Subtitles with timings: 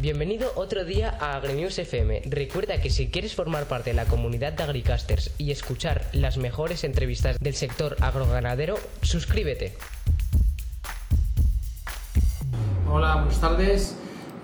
[0.00, 2.22] Bienvenido otro día a AgriNews FM.
[2.24, 6.84] Recuerda que si quieres formar parte de la comunidad de Agricasters y escuchar las mejores
[6.84, 9.74] entrevistas del sector agroganadero, suscríbete.
[12.90, 13.94] Hola, buenas tardes.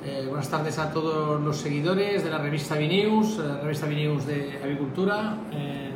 [0.04, 4.60] Eh, buenas tardes a todos los seguidores de la revista Vinews, la revista Vinews de
[4.62, 5.90] Avicultura, eh,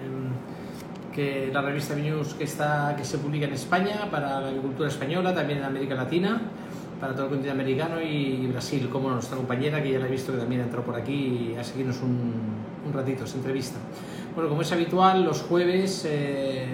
[1.14, 5.58] que la revista Vinews que, que se publica en España para la agricultura española, también
[5.58, 6.50] en América Latina
[7.00, 10.32] para todo el continente americano y Brasil, como nuestra compañera, que ya la he visto
[10.32, 12.34] que también ha entrado por aquí a seguirnos un,
[12.86, 13.78] un ratito, esa entrevista.
[14.34, 16.66] Bueno, como es habitual, los jueves, eh,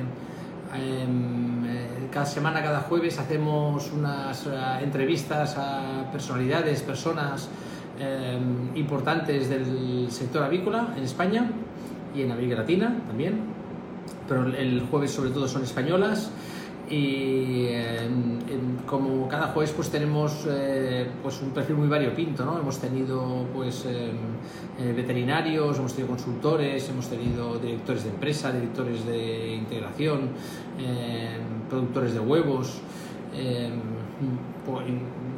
[0.75, 4.51] em, eh, cada semana, cada jueves, hacemos unas eh,
[4.83, 7.49] entrevistas a personalidades, personas
[7.99, 11.51] em, importantes del sector avícola en España
[12.15, 13.41] y en América Latina también,
[14.29, 16.31] pero el jueves sobre todo son españolas
[16.89, 17.69] y
[18.87, 22.59] como cada jueves pues tenemos eh, pues un perfil muy variopinto ¿no?
[22.59, 24.17] hemos tenido pues em,
[24.79, 30.31] eh, veterinarios hemos tenido consultores hemos tenido directores de empresa directores de integración
[31.69, 32.81] productores de huevos
[33.35, 33.81] em,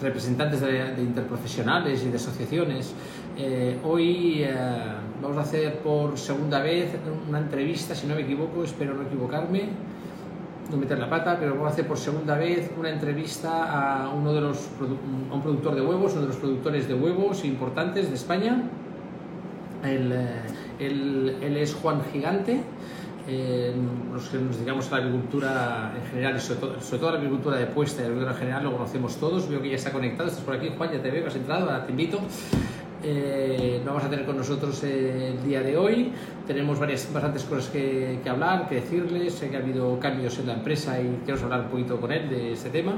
[0.00, 2.94] representantes de, de, interprofesionales y de asociaciones
[3.38, 4.44] eh, hoy
[5.22, 6.90] vamos a hacer por segunda vez
[7.26, 9.70] una entrevista si no me equivoco espero no equivocarme
[10.70, 14.32] no meter la pata, pero vamos a hacer por segunda vez una entrevista a uno
[14.32, 14.68] de los
[15.30, 18.62] a un productor de huevos, uno de los productores de huevos importantes de España.
[19.84, 20.12] Él,
[20.80, 22.60] eh, es Juan Gigante.
[23.30, 23.74] Eh,
[24.10, 27.12] los que nos dedicamos a la agricultura en general y sobre todo, sobre todo a
[27.12, 29.48] la agricultura de puesta y la agricultura en general lo conocemos todos.
[29.48, 31.84] Veo que ya está conectado, estás por aquí, Juan, ya te veo, has entrado, ahora
[31.84, 32.20] te invito.
[33.04, 36.12] Eh, vamos a tener con nosotros el día de hoy.
[36.46, 39.34] Tenemos varias, bastantes cosas que, hablar, que decirles.
[39.34, 42.28] Sé que ha habido cambios en la empresa y quiero hablar un poquito con él
[42.28, 42.94] de este tema.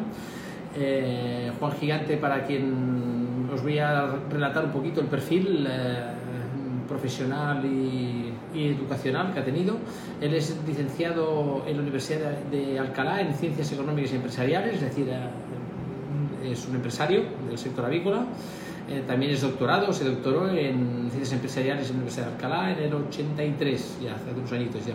[0.77, 6.05] Eh, Juan Gigante, para quien os voy a relatar un poquito el perfil eh,
[6.89, 9.77] profesional y, educacional que ha tenido.
[10.21, 15.09] Él es licenciado en la Universidad de Alcalá en Ciencias Económicas y Empresariales, es decir,
[16.45, 18.27] es un empresario del sector avícola.
[18.89, 22.79] Eh, también es doctorado, se doctoró en Ciencias Empresariales en la Universidad de Alcalá en
[22.79, 24.95] el 83, ya hace unos añitos ya.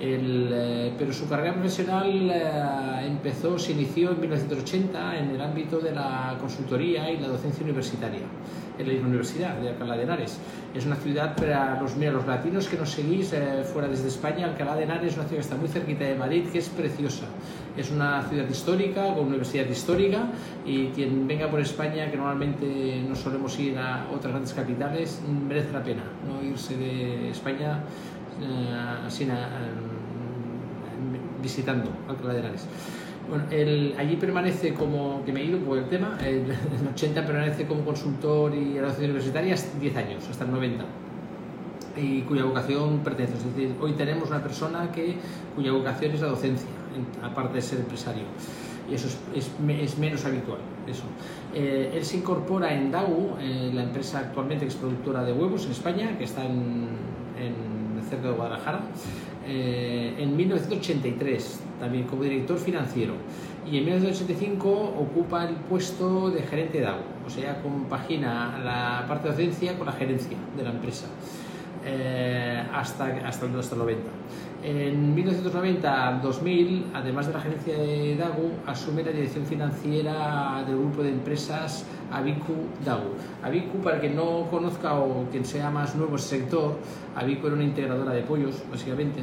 [0.00, 5.92] Eh, pero su carrera profesional eh, empezó, se inició en 1980 en el ámbito de
[5.92, 8.20] la consultoría y la docencia universitaria
[8.78, 10.38] en la Universidad de Alcalá de Henares.
[10.74, 14.46] Es una ciudad para los, mira, los latinos que nos seguís eh, fuera desde España,
[14.46, 17.26] Alcalá de Henares es una ciudad que está muy cerquita de Madrid, que es preciosa.
[17.76, 20.30] Es una ciudad histórica, con universidad histórica,
[20.64, 25.72] y quien venga por España, que normalmente no solemos ir a otras grandes capitales, merece
[25.72, 27.82] la pena no irse de España
[28.40, 29.34] eh, sin, eh,
[31.42, 32.66] visitando Alcalá de Henares.
[33.28, 33.44] Bueno,
[33.98, 37.84] allí permanece como, que me he ido por el tema, en el 80 permanece como
[37.84, 40.84] consultor y a universitaria 10 años, hasta el 90
[42.00, 43.34] y cuya vocación pertenece.
[43.34, 45.16] Es decir, hoy tenemos una persona que,
[45.54, 46.68] cuya vocación es la docencia,
[47.22, 48.24] aparte de ser empresario.
[48.90, 50.58] Y eso es, es, menos habitual.
[50.86, 51.02] Eso.
[51.54, 55.66] Eh, él se incorpora en DAU, eh, la empresa actualmente que es productora de huevos
[55.66, 56.88] en España, que está en,
[57.38, 58.80] en cerca de Guadalajara.
[59.50, 63.14] Eh, en 1983, también como director financiero,
[63.64, 69.28] y en 1985 ocupa el puesto de gerente de agua, o sea, compagina la parte
[69.28, 71.06] de docencia con la gerencia de la empresa.
[71.84, 74.10] Eh, hasta, hasta, el 90.
[74.62, 81.10] En 1990-2000, además de la gerencia de DAGU, asume la dirección financiera del grupo de
[81.10, 82.54] empresas Abicu
[82.84, 83.10] DAGU.
[83.44, 86.76] Abicu, para quien no conozca o quien sea más nuevo en el sector,
[87.14, 89.22] Abicu era una integradora de pollos, básicamente.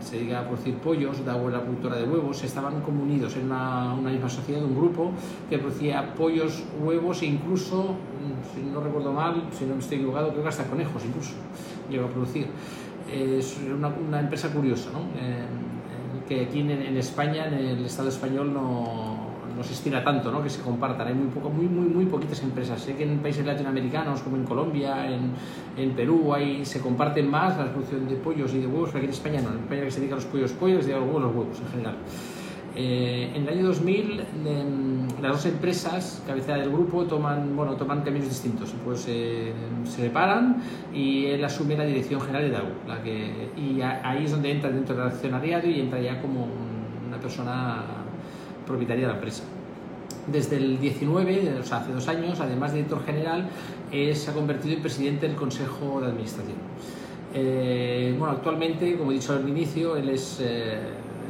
[0.00, 2.44] se dedica a producir pollos, DAGU era productora de huevos.
[2.44, 5.12] Estaban como unidos en una, misma sociedad, un grupo
[5.48, 7.94] que producía pollos, huevos e incluso,
[8.54, 11.32] si no recuerdo mal, si no me estoy equivocado, creo que hasta conejos incluso
[11.88, 12.48] llegó a producir.
[13.10, 15.00] Es una, una empresa curiosa, ¿no?
[16.28, 20.42] Que aquí en, en, España, en el Estado español, no, no se estira tanto, ¿no?
[20.42, 21.08] que se compartan.
[21.08, 22.80] Hay muy, poco, muy, muy, muy poquitas empresas.
[22.80, 25.32] Sé que en países latinoamericanos, como en Colombia, en,
[25.76, 29.06] en Perú, hay, se comparten más la producción de pollos y de huevos, pero aquí
[29.06, 29.50] en España no.
[29.50, 31.60] En España que se dedica a los pollos, pollos y a los huevos, los huevos
[31.60, 31.96] en general.
[32.74, 34.22] Eh, en el año 2000,
[35.20, 38.74] las dos empresas, cabecera del grupo, toman, bueno, toman caminos distintos.
[38.84, 39.52] Pues se
[39.84, 40.62] separan
[40.94, 42.66] y él asume la dirección general de DAO.
[42.88, 46.48] La que, y ahí es donde entra dentro del accionariado y entra ya como
[47.06, 47.82] una persona
[48.66, 49.44] propietaria de la empresa.
[50.26, 53.48] Desde el 19, o sea, hace dos años, además de director general,
[53.90, 56.56] se ha convertido en presidente del Consejo de Administración.
[57.34, 60.40] Eh, bueno, actualmente, como he dicho al inicio, él es...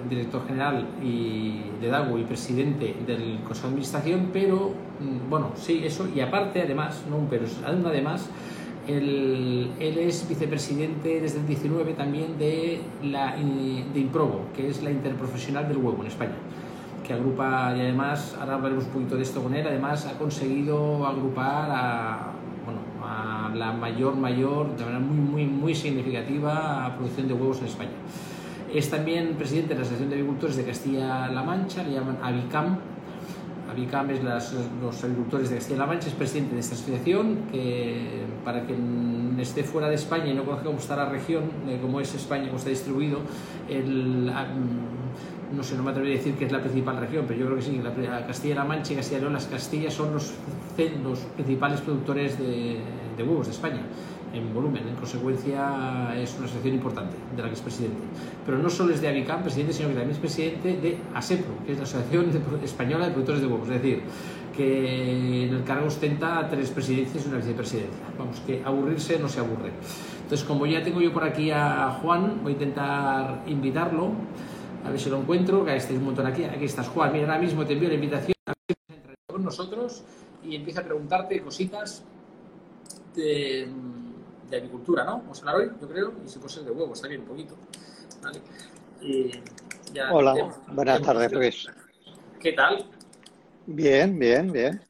[0.08, 5.82] Director general y de DAGO y presidente del Consejo de Administración, pero mm, bueno, sí,
[5.84, 8.28] eso, y aparte, además, no un pero, además,
[8.86, 14.90] él, él, es vicepresidente desde el 19 también de, la, de Improbo, que es la
[14.90, 16.34] interprofesional del huevo en España,
[17.06, 21.06] que agrupa, y además, ahora hablaremos un poquito de esto con él, además ha conseguido
[21.06, 22.32] agrupar a,
[22.64, 27.66] bueno, a la mayor, mayor, de manera muy, muy, muy significativa, producción de huevos en
[27.66, 27.92] España.
[28.72, 32.78] Es también presidente de la Asociación de Agricultores de Castilla-La Mancha, le llaman ABICAM.
[33.70, 39.36] ABICAM es los agricultores de Castilla-La Mancha, es presidente de esta asociación que, para quien
[39.38, 42.46] esté fuera de España y no conozca cómo está la región, eh, cómo es España,
[42.46, 43.18] cómo está distribuido,
[43.68, 47.26] el, ah, mm, no sé, no me atrevería a decir que es la principal región,
[47.28, 50.32] pero yo creo que sí, la, Castilla-La Mancha y Castilla León, las Castillas son los,
[51.36, 52.80] principales productores de
[53.18, 53.82] huevos de España
[54.32, 54.86] en volumen.
[54.88, 58.02] En consecuencia, es una asociación importante de la que es presidente.
[58.44, 61.72] Pero no solo es de Avicam presidente, sino que también es presidente de ASEPRO, que
[61.72, 62.30] es la Asociación
[62.62, 63.68] Española de Productores de Huevos.
[63.68, 64.02] Es decir,
[64.56, 68.04] que en el cargo ostenta tres presidencias y una vicepresidencia.
[68.18, 69.72] Vamos, que aburrirse no se aburre.
[70.22, 74.10] Entonces, como ya tengo yo por aquí a Juan, voy a intentar invitarlo.
[74.84, 76.44] A ver si lo encuentro, que estáis montón aquí.
[76.44, 77.12] Aquí estás, Juan.
[77.12, 78.52] Mira, ahora mismo te envío la invitación a
[79.26, 80.02] con nosotros
[80.44, 82.02] y empieza a preguntarte cositas
[83.14, 83.68] de,
[84.52, 85.18] de agricultura, ¿no?
[85.18, 87.56] Vamos a hablar hoy, yo creo, y ser de huevos también un poquito.
[88.22, 88.40] ¿vale?
[90.10, 91.66] Hola, buenas tardes, Luis.
[92.38, 92.84] ¿Qué tal?
[93.66, 94.82] Bien, bien, bien.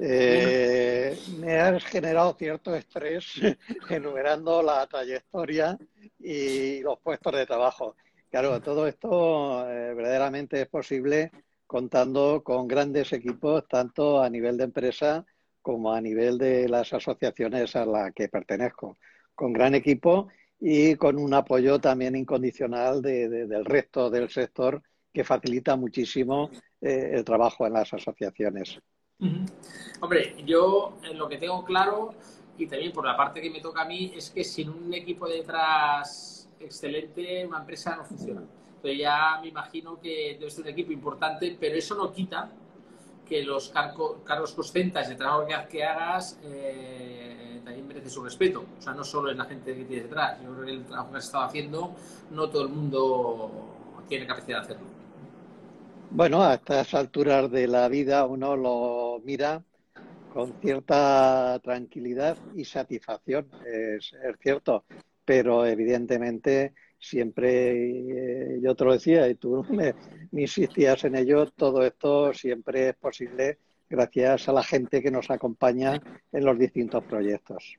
[0.00, 3.34] Eh, me has generado cierto estrés
[3.88, 5.78] enumerando la trayectoria
[6.18, 7.94] y los puestos de trabajo.
[8.30, 11.30] Claro, todo esto eh, verdaderamente es posible
[11.66, 15.24] contando con grandes equipos, tanto a nivel de empresa
[15.68, 18.96] como a nivel de las asociaciones a las que pertenezco,
[19.34, 20.28] con gran equipo
[20.58, 24.82] y con un apoyo también incondicional del resto del sector
[25.12, 26.48] que facilita muchísimo
[26.80, 28.80] eh, el trabajo en las asociaciones.
[30.00, 32.14] Hombre, yo eh, lo que tengo claro
[32.56, 35.28] y también por la parte que me toca a mí es que sin un equipo
[35.28, 38.42] detrás excelente una empresa no funciona.
[38.76, 42.50] Entonces ya me imagino que debe ser un equipo importante, pero eso no quita
[43.28, 48.64] que los cargos costentas de trabajo que hagas eh, también merece su respeto.
[48.78, 50.40] O sea, no solo es la gente que tiene detrás.
[50.42, 51.94] Yo creo que el trabajo que has estado haciendo,
[52.30, 53.50] no todo el mundo
[54.08, 54.86] tiene capacidad de hacerlo.
[56.10, 59.62] Bueno, a estas alturas de la vida uno lo mira
[60.32, 64.84] con cierta tranquilidad y satisfacción, es cierto,
[65.24, 69.94] pero evidentemente siempre, eh, yo te lo decía y tú me,
[70.32, 73.58] insistías en ello, todo esto siempre es posible
[73.88, 76.00] gracias a la gente que nos acompaña
[76.32, 77.76] en los distintos proyectos.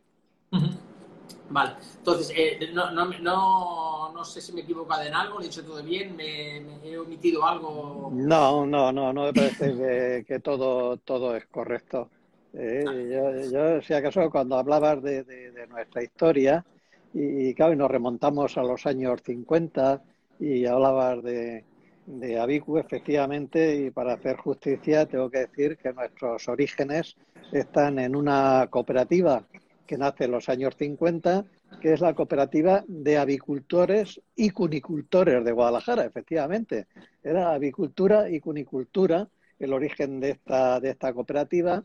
[1.52, 5.42] Vale, entonces, eh, no, no, no, no, sé si me he equivocado en algo, lo
[5.42, 8.12] he dicho todo bien, me, he omitido algo.
[8.12, 12.10] No, no, no, no me parece que, todo, todo es correcto.
[12.54, 16.66] Eh, yo, yo, si acaso, cuando hablabas de, de nuestra historia,
[17.14, 20.02] y, claro, nos remontamos a los años 50
[20.40, 21.66] y hablabas de,
[22.06, 27.16] de Abicu, efectivamente, y para hacer justicia tengo que decir que nuestros orígenes
[27.52, 29.46] están en una cooperativa
[29.86, 31.46] que nace en los años 50,
[31.82, 36.88] que es la cooperativa de avicultores y cunicultores de Guadalajara, efectivamente.
[37.24, 39.28] Era avicultura y cunicultura
[39.58, 41.84] el origen de esta, de esta cooperativa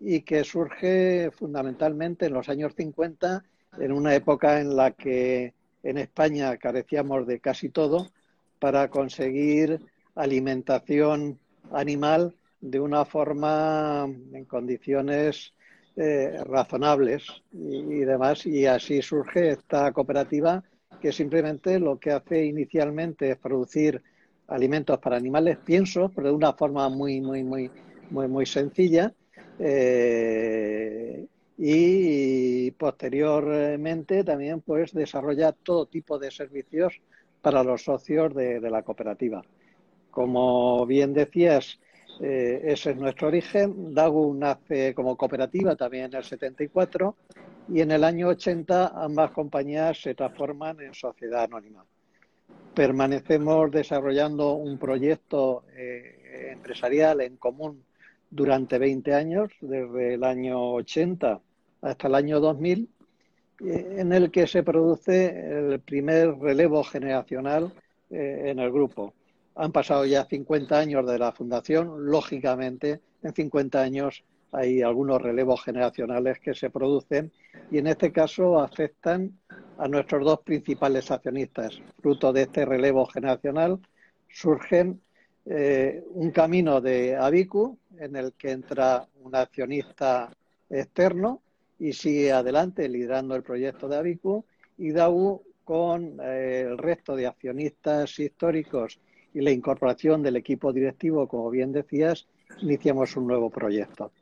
[0.00, 3.44] y que surge fundamentalmente en los años 50
[3.78, 8.08] en una época en la que en España carecíamos de casi todo
[8.58, 9.80] para conseguir
[10.14, 11.38] alimentación
[11.72, 15.52] animal de una forma en condiciones
[15.96, 18.46] eh, razonables y, demás.
[18.46, 20.62] Y así surge esta cooperativa
[21.00, 24.02] que simplemente lo que hace inicialmente es producir
[24.48, 27.70] alimentos para animales, pienso, pero de una forma muy, muy, muy,
[28.10, 29.12] muy, muy sencilla.
[29.58, 37.00] Eh, y posteriormente también pues desarrolla todo tipo de servicios
[37.40, 39.42] para los socios de, la cooperativa.
[40.10, 41.78] Como bien decías,
[42.20, 43.94] eh, ese es nuestro origen.
[43.94, 47.16] DAGU nace como cooperativa también en el 74
[47.68, 51.84] y en el año 80 ambas compañías se transforman en sociedad anónima.
[52.74, 57.84] Permanecemos desarrollando un proyecto eh, empresarial en común
[58.34, 61.40] durante 20 años, desde el año 80
[61.82, 62.88] hasta el año 2000,
[63.64, 67.72] eh, en el que se produce el primer relevo generacional
[68.10, 69.14] eh, en el grupo.
[69.54, 75.62] Han pasado ya 50 años de la fundación, lógicamente en 50 años hay algunos relevos
[75.62, 77.30] generacionales que se producen
[77.70, 79.38] y en este caso afectan
[79.78, 81.80] a nuestros dos principales accionistas.
[82.00, 83.78] Fruto de este relevo generacional
[84.28, 85.00] surgen
[85.46, 90.34] eh, un camino de Abicu en el que entra un accionista
[90.70, 91.42] externo
[91.78, 94.44] y sigue adelante liderando el proyecto de Abicu
[94.78, 98.98] y DAU con eh, el resto de accionistas históricos
[99.34, 102.26] y la incorporación del equipo directivo, como bien decías,
[102.60, 104.12] iniciamos un nuevo proyecto.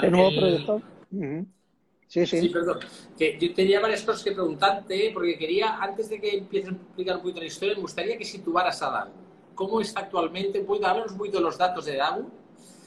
[0.00, 0.82] ¿El nuevo proyecto?
[2.06, 2.40] Sí, sí.
[2.40, 2.78] Sí, perdón.
[3.18, 7.16] Que yo tenía varias cosas que preguntarte, porque quería, antes de que empieces a explicar
[7.16, 9.27] un poquito la historia, me gustaría que situaras a DAGU.
[9.58, 10.60] ¿Cómo está actualmente?
[10.60, 12.30] ¿Puedes darnos un poquito los datos de DAGU?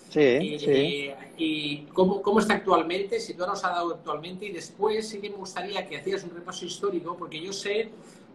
[0.09, 1.11] Sí, y, sí.
[1.37, 5.29] y cómo, cómo, está actualmente, si tú nos ha dado actualmente, y después sí que
[5.29, 7.89] me gustaría que hacías un repaso histórico, porque yo sé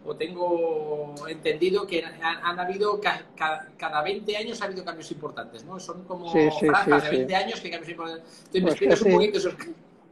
[0.05, 5.79] o tengo entendido que han, habido cada, 20 años ha habido cambios importantes, ¿no?
[5.79, 8.45] Son como sí, sí, de 20 años que cambios importantes.
[8.53, 9.55] Entonces, pues un poquito esos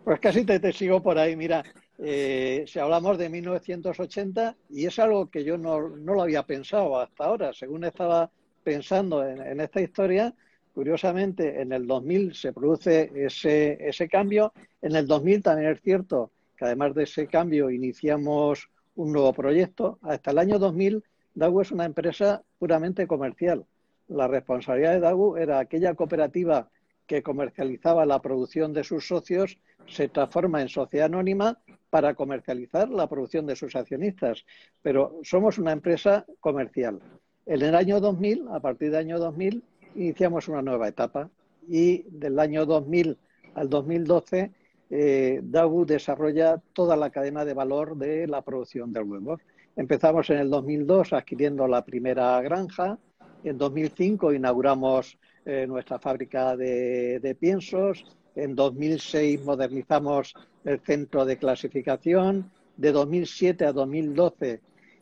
[0.03, 1.35] pues casi te, sigo por ahí.
[1.35, 1.63] Mira,
[1.97, 7.25] eh, si hablamos de 1980, y es algo que yo no, lo había pensado hasta
[7.25, 8.29] ahora, según estaba
[8.63, 10.33] pensando en, esta historia,
[10.73, 14.51] curiosamente en el 2000 se produce ese, ese cambio.
[14.81, 19.99] En el 2000 también es cierto que además de ese cambio iniciamos un nuevo proyecto.
[20.01, 21.03] Hasta el año 2000,
[21.35, 23.65] DAGU es una empresa puramente comercial.
[24.07, 26.69] La responsabilidad de DAGU era aquella cooperativa
[27.05, 31.59] que comercializaba la producción de sus socios se transforma en sociedad anónima
[31.95, 34.45] para comercializar la producción de sus accionistas.
[34.81, 36.99] Pero somos una empresa comercial.
[37.45, 39.63] En el año 2000, a partir del año 2000,
[39.95, 41.29] iniciamos una nueva etapa
[41.69, 43.17] y del año 2000
[43.53, 44.51] al 2012
[44.89, 49.39] eh, DAGU desarrolla toda la cadena de valor de la producción del huevo.
[49.77, 52.99] Empezamos en el 2002 adquiriendo la primera granja,
[53.45, 58.03] en 2005 inauguramos eh, nuestra fábrica de, piensos.
[58.35, 60.33] En 2006 modernizamos
[60.65, 62.51] el centro de clasificación.
[62.77, 64.59] De 2007 a 2012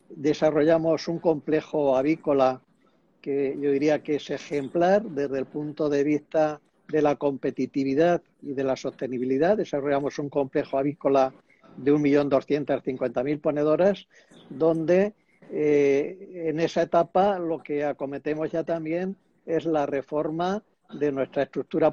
[0.10, 2.62] desarrollamos un complejo avícola
[3.22, 8.54] que yo diría que es ejemplar desde el punto de vista de la competitividad y
[8.54, 9.58] de la sostenibilidad.
[9.58, 11.34] Desarrollamos un complejo avícola
[11.78, 14.08] de 1.250.000 ponedoras,
[14.50, 15.14] donde
[15.52, 20.62] eh, en esa etapa lo que acometemos ya también es la reforma
[20.92, 21.92] de nuestra estructura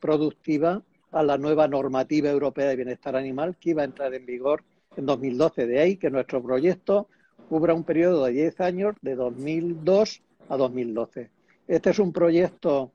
[0.00, 4.64] productiva a la nueva normativa europea de bienestar animal que iba a entrar en vigor
[4.96, 5.66] en 2012.
[5.66, 7.08] De ahí que nuestro proyecto
[7.48, 11.30] cubra un periodo de 10 años, de 2002 a 2012.
[11.68, 12.90] Este es un proyecto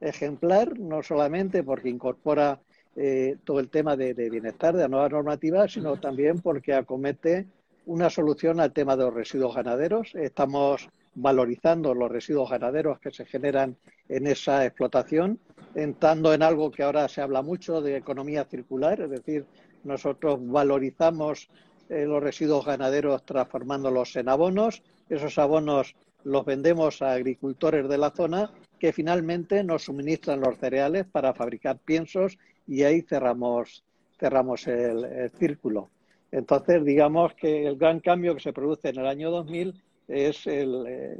[0.00, 2.60] ejemplar, no solamente porque incorpora
[2.96, 7.46] eh, todo el tema de, de, bienestar de la nueva normativa, sino también porque acomete
[7.86, 10.14] una solución al tema de los residuos ganaderos.
[10.14, 10.88] Estamos
[11.20, 13.76] valorizando los residuos ganaderos que se generan
[14.08, 15.38] en esa explotación,
[15.74, 19.44] entrando en algo que ahora se habla mucho de economía circular, es decir,
[19.84, 21.48] nosotros valorizamos
[21.88, 28.10] eh, los residuos ganaderos transformándolos en abonos, esos abonos los vendemos a agricultores de la
[28.10, 33.84] zona que finalmente nos suministran los cereales para fabricar piensos y ahí cerramos,
[34.18, 35.90] cerramos el, el círculo.
[36.32, 39.74] Entonces, digamos que el gran cambio que se produce en el año 2000
[40.10, 41.18] es el, eh,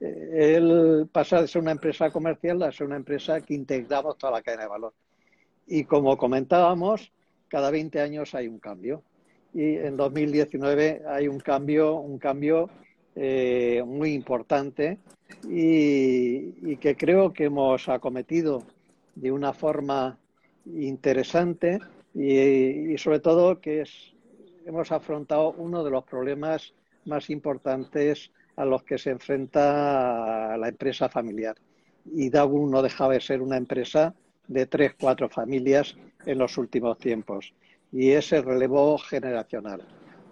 [0.00, 4.42] el, pasar de ser una empresa comercial a ser una empresa que integramos toda la
[4.42, 4.94] cadena de valor.
[5.66, 7.12] Y como comentábamos,
[7.48, 9.02] cada 20 años hay un cambio.
[9.54, 12.68] Y en 2019 hay un cambio, un cambio
[13.14, 14.98] eh, muy importante
[15.48, 18.64] y, que creo que hemos acometido
[19.14, 20.18] de una forma
[20.66, 21.78] interesante
[22.14, 24.14] y, y sobre todo que es,
[24.64, 31.08] hemos afrontado uno de los problemas más importantes a los que se enfrenta la empresa
[31.08, 31.56] familiar.
[32.04, 34.14] Y Dagu no dejaba de ser una empresa
[34.48, 37.54] de tres, cuatro familias en los últimos tiempos.
[37.90, 39.82] Y es el relevo generacional.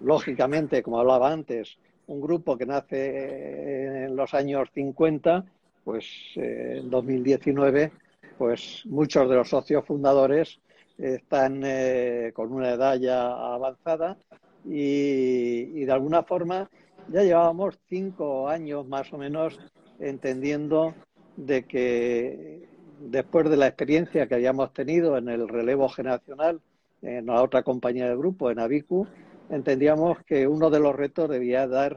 [0.01, 5.45] Lógicamente, como hablaba antes, un grupo que nace en los años 50,
[5.85, 6.05] pues
[6.37, 7.93] eh, en 2019,
[8.39, 10.59] pues muchos de los socios fundadores
[10.99, 14.19] están eh, con una edad ya avanzada
[14.65, 16.71] y, de alguna forma
[17.09, 19.59] ya llevábamos cinco años más o menos
[19.99, 20.95] entendiendo
[21.37, 22.69] de que
[23.01, 26.61] después de la experiencia que habíamos tenido en el relevo generacional
[27.03, 29.07] en la otra compañía del grupo, en Abicu,
[29.49, 31.97] entendíamos que uno de los retos debía, dar,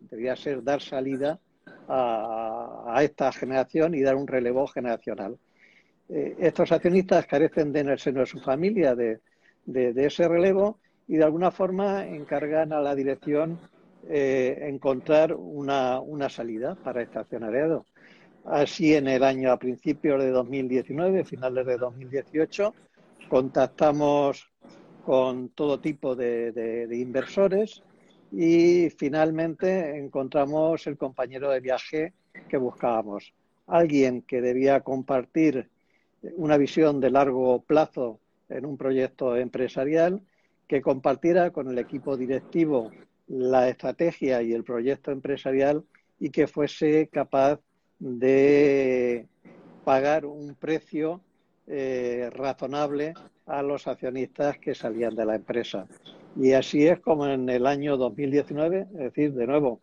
[0.00, 1.38] debía ser dar salida
[1.88, 5.38] a, esta generación y dar un relevo generacional.
[6.08, 9.20] Eh, estos accionistas carecen de en el seno de su familia de
[9.66, 13.58] ese relevo y de alguna forma encargan a la dirección
[14.08, 17.86] eh, encontrar una, una, salida para accionariado.
[18.44, 22.74] Así, en el año a principios de 2019, finales de 2018,
[23.28, 24.50] contactamos
[25.04, 27.82] con todo tipo de, inversores
[28.32, 32.12] y finalmente encontramos el compañero de viaje
[32.48, 33.32] que buscábamos.
[33.66, 35.68] Alguien que debía compartir
[36.36, 38.18] una visión de largo plazo
[38.48, 40.22] en un proyecto empresarial,
[40.68, 42.90] que compartiera con el equipo directivo
[43.26, 45.84] la estrategia y el proyecto empresarial
[46.18, 47.60] y que fuese capaz
[47.98, 49.26] de
[49.84, 51.20] pagar un precio
[51.66, 53.14] eh, razonable
[53.46, 55.86] a los accionistas que salían de la empresa.
[56.36, 59.80] Y así es como en el año 2019, es decir, de nuevo,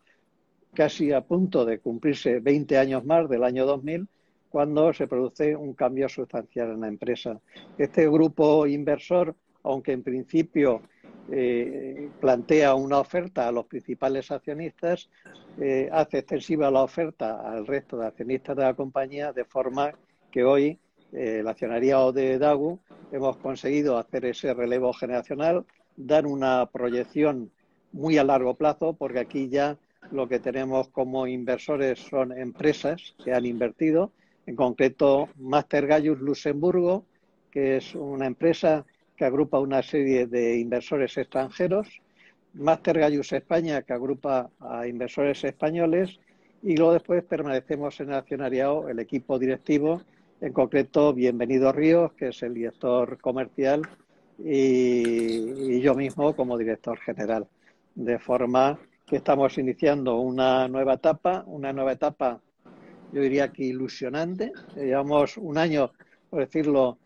[0.74, 4.08] casi a punto de cumplirse 20 años más del año 2000,
[4.48, 7.40] cuando se produce un cambio sustancial en la empresa.
[7.78, 10.82] Este grupo inversor, aunque en principio
[11.30, 15.08] eh, plantea una oferta a los principales accionistas,
[15.60, 19.92] eh, hace extensiva la oferta al resto de accionistas de la compañía, de forma
[20.30, 20.78] que hoy
[21.12, 22.80] eh, el accionariado de DAGU
[23.12, 25.64] hemos conseguido hacer ese relevo generacional,
[25.96, 27.50] dar una proyección
[27.92, 29.78] muy a largo plazo, porque aquí ya
[30.10, 34.10] lo que tenemos como inversores son empresas que han invertido,
[34.46, 37.04] en concreto Master Gallus Luxemburgo,
[37.50, 38.84] que es una empresa
[39.22, 41.86] que agrupa una serie de inversores extranjeros,
[42.54, 46.18] Master Gallus España, que agrupa a inversores españoles,
[46.60, 50.02] y luego después permanecemos en el accionariado el equipo directivo,
[50.40, 53.82] en concreto Bienvenido Ríos, que es el director comercial,
[54.40, 57.46] y, y yo mismo como director general.
[57.94, 58.76] De forma
[59.06, 62.40] que estamos iniciando una nueva etapa, una nueva etapa,
[63.12, 64.50] yo diría que ilusionante.
[64.74, 65.92] Llevamos un año,
[66.28, 66.98] por decirlo,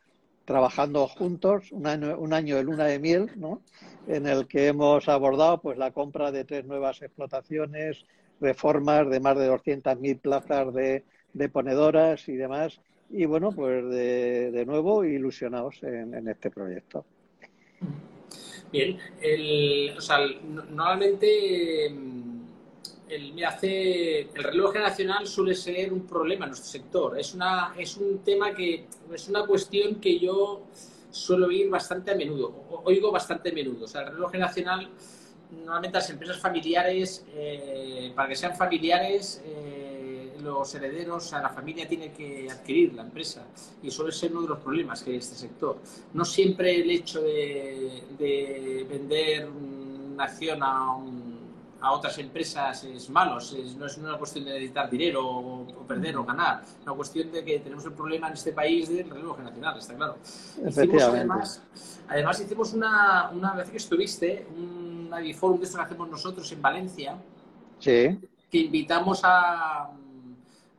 [0.46, 3.60] trabajando juntos, un año, un año de luna de miel, ¿no?
[4.06, 8.06] en el que hemos abordado pues la compra de tres nuevas explotaciones,
[8.40, 12.80] reformas de más de 200.000 plazas de, de, ponedoras y demás.
[13.10, 17.04] Y bueno, pues de, de nuevo ilusionados en, en, este proyecto.
[18.72, 20.18] Bien, el, o sea,
[20.70, 21.90] normalmente
[23.08, 27.18] el, hace, el relevo generacional suele ser un problema en nuestro sector.
[27.18, 30.62] Es, una, es un tema que es una cuestión que yo
[31.10, 33.84] suelo oír bastante a menudo, oigo bastante a menudo.
[33.84, 34.90] O sea, el relevo generacional,
[35.50, 41.48] normalmente las empresas familiares, eh, para que sean familiares, eh, los herederos, o sea, la
[41.48, 43.46] familia tiene que adquirir la empresa
[43.82, 45.78] y suele ser uno de los problemas que hay en este sector.
[46.12, 51.25] No siempre el hecho de, de vender una acción a un
[51.86, 53.38] a otras empresas es malo,
[53.78, 57.44] no es una cuestión de necesitar dinero o, perder o ganar, es una cuestión de
[57.44, 60.16] que tenemos el problema en este país del relevo generacional, está claro.
[60.66, 61.62] Hicimos, además,
[62.08, 66.60] además hicimos una, una vez que estuviste, un Aviforum de esto que hacemos nosotros en
[66.60, 67.16] Valencia,
[67.78, 68.18] sí.
[68.50, 69.88] que invitamos a,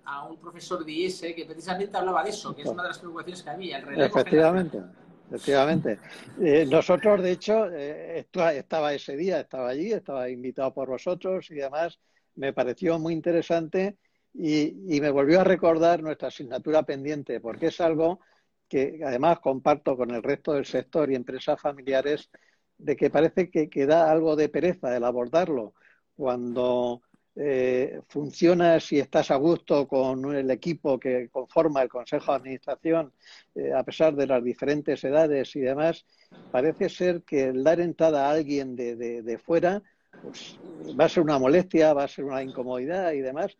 [0.04, 3.00] a un profesor de IES que precisamente hablaba de eso, que es una de las
[3.00, 4.82] preocupaciones que había, el relevo Efectivamente.
[5.28, 6.00] Efectivamente.
[6.42, 11.56] Eh, nosotros, de hecho, eh, estaba ese día, estaba allí, estaba invitado por vosotros y
[11.56, 12.00] demás.
[12.36, 13.98] Me pareció muy interesante
[14.34, 18.22] y, me volvió a recordar nuestra asignatura pendiente, porque es algo
[18.70, 22.30] que además comparto con el resto del sector y empresas familiares,
[22.78, 25.74] de que parece que, que da algo de pereza el abordarlo
[26.16, 27.02] cuando
[27.39, 33.13] eh, funciona si estás a gusto con el equipo que conforma el Consejo de Administración,
[33.56, 36.06] eh, a pesar de las diferentes edades y demás,
[36.52, 39.84] parece ser que el dar entrada a alguien de, de, de fuera
[40.21, 40.58] pues,
[41.00, 43.56] va a ser una molestia, va a ser una incomodidad y demás,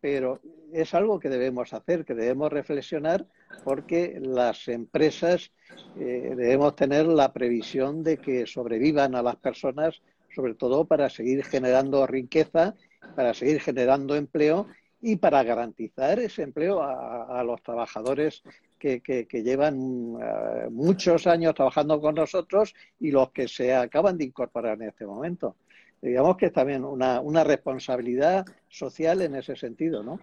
[0.00, 0.40] pero
[0.72, 3.26] es algo que debemos hacer, que debemos reflexionar,
[3.64, 5.50] porque las empresas
[5.98, 10.00] eh, debemos tener la previsión de que sobrevivan a las personas,
[10.34, 12.76] sobre todo para seguir generando riqueza
[13.14, 14.66] para seguir generando empleo
[15.00, 18.42] y para garantizar ese empleo a, los trabajadores
[18.78, 24.18] que, que, que llevan uh, muchos años trabajando con nosotros y los que se acaban
[24.18, 25.56] de incorporar en este momento.
[26.02, 30.20] Digamos que es también una, una responsabilidad social en ese sentido, ¿no?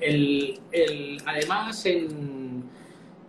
[0.00, 2.64] El, el, además, en,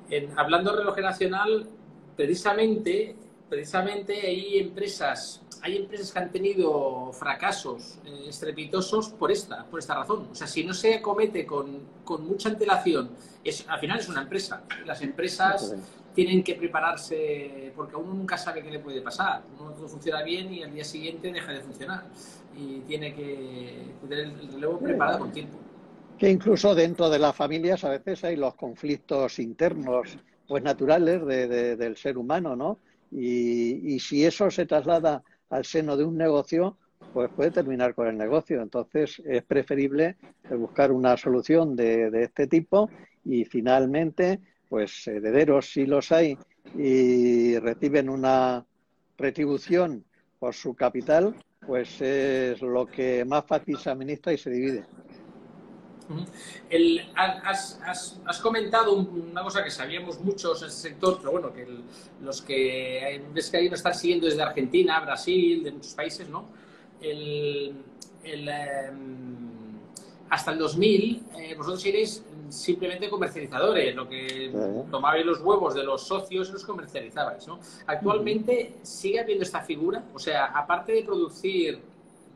[0.10, 1.68] en, hablando de reloj nacional,
[2.16, 3.16] precisamente,
[3.50, 9.96] precisamente hay empresas hay empresas que han tenido fracasos eh, estrepitosos por esta, por esta
[9.96, 10.28] razón.
[10.32, 13.10] O sea, si no se acomete con, con mucha antelación,
[13.44, 14.64] es, al final es una empresa.
[14.86, 15.76] Las empresas
[16.14, 19.44] tienen que prepararse porque uno nunca sabe qué le puede pasar.
[19.60, 22.06] Uno todo funciona bien y al día siguiente deja de funcionar.
[22.56, 25.58] Y tiene que tener el relevo preparado con tiempo.
[26.18, 30.18] Que incluso dentro de las familias a veces hay los conflictos internos
[30.48, 32.80] pues naturales de, de, del ser humano, ¿no?
[33.12, 36.78] Y, y si eso se traslada al seno de un negocio,
[37.14, 38.62] pues puede terminar con el negocio.
[38.62, 40.18] Entonces es preferible
[40.50, 42.90] buscar una solución de, de este tipo
[43.24, 46.38] y finalmente, pues herederos si los hay
[46.76, 48.66] y reciben una
[49.18, 50.04] retribución
[50.40, 54.86] por su capital, pues es lo que más fácil se administra y se divide.
[57.16, 61.68] Has, comentado una cosa que sabíamos muchos en este sector, pero bueno, que
[62.22, 66.46] los que ves que hay nos están siguiendo desde Argentina, Brasil, de muchos países, ¿no?
[67.00, 67.76] El,
[68.24, 69.48] em,
[70.30, 74.52] hasta el 2000, eh, vosotros iréis simplemente comercializadores, lo que
[74.90, 77.48] tomabais los huevos de los socios y los comercializabais.
[77.48, 77.60] ¿no?
[77.86, 81.80] Actualmente sigue habiendo esta figura, o sea, aparte de producir,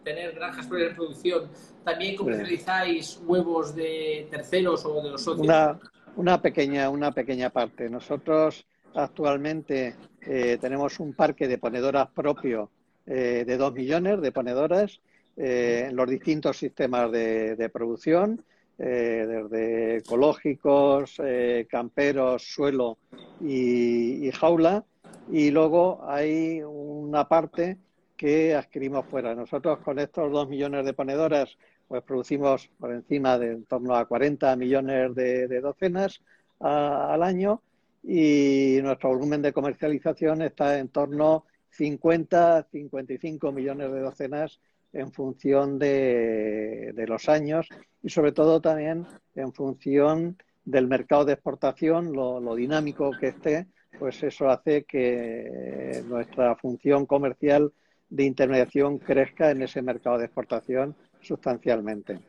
[0.04, 1.48] tener granjas de producción,
[1.84, 5.46] también comercializáis huevos de terceros o de los socios.
[5.46, 5.80] Una,
[6.16, 7.90] una pequeña, una pequeña parte.
[7.90, 12.70] Nosotros actualmente eh, tenemos un parque de ponedoras propio
[13.06, 15.00] eh, de dos millones de ponedoras
[15.38, 18.44] eh, en los distintos sistemas de producción
[18.78, 21.22] desde ecológicos,
[21.70, 22.98] camperos, suelo
[23.40, 24.84] y, jaula.
[25.32, 27.78] Y luego hay una parte
[28.18, 29.36] que adquirimos fuera.
[29.36, 31.56] Nosotros con estos dos millones de ponedoras
[31.92, 36.22] pues producimos por encima de en torno a 40 millones de, docenas
[36.62, 37.62] al año
[38.02, 44.62] y nuestro volumen de comercialización está en torno a 50, 55 millones de docenas
[44.94, 47.68] en función de, los años
[48.02, 53.68] y sobre todo también en función del mercado de exportación, lo, dinámico que esté,
[54.00, 57.74] pues eso hace que nuestra función comercial
[58.10, 62.20] de intermediación crezca en ese mercado de exportación sustancialmente.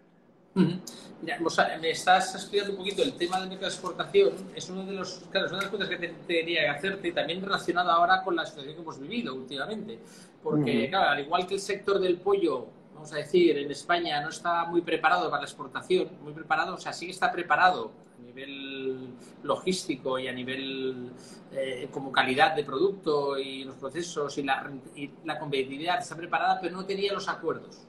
[0.55, 4.33] me estás estudiando un poquito el tema del mercado de exportación.
[4.55, 7.43] Es uno de los, claro, es una de las cosas que te, quería hacerte, también
[7.43, 9.99] relacionado ahora con la situación que hemos vivido últimamente.
[10.43, 14.29] Porque, claro, al igual que el sector del pollo, vamos a decir, en España no
[14.29, 18.23] está muy preparado para la exportación, muy preparado, o sea, sí que está preparado a
[18.23, 19.09] nivel
[19.45, 21.11] logístico y a nivel
[21.53, 26.61] eh, como calidad de producto y los procesos y la, y la competitividad está preparada,
[26.61, 27.87] pero no tenía los acuerdos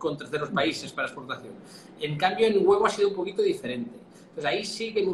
[0.00, 1.52] con terceros países para exportación.
[2.00, 3.96] En cambio, en huevo ha sido un poquito diferente.
[4.30, 5.04] Entonces ahí sí que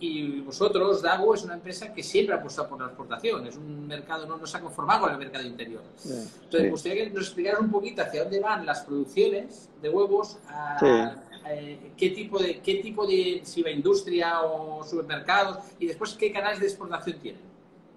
[0.00, 3.46] y vosotros, Dago, es una empresa que siempre ha apostado por la exportación.
[3.46, 5.82] Es un mercado, no, se ha conformado con el mercado interior.
[6.04, 10.38] Entonces, me gustaría que nos explicaras un poquito hacia dónde van las producciones de huevos,
[11.50, 16.32] eh, qué tipo de, qué tipo de, si va industria o supermercados, y después qué
[16.32, 17.40] canales de exportación tienen.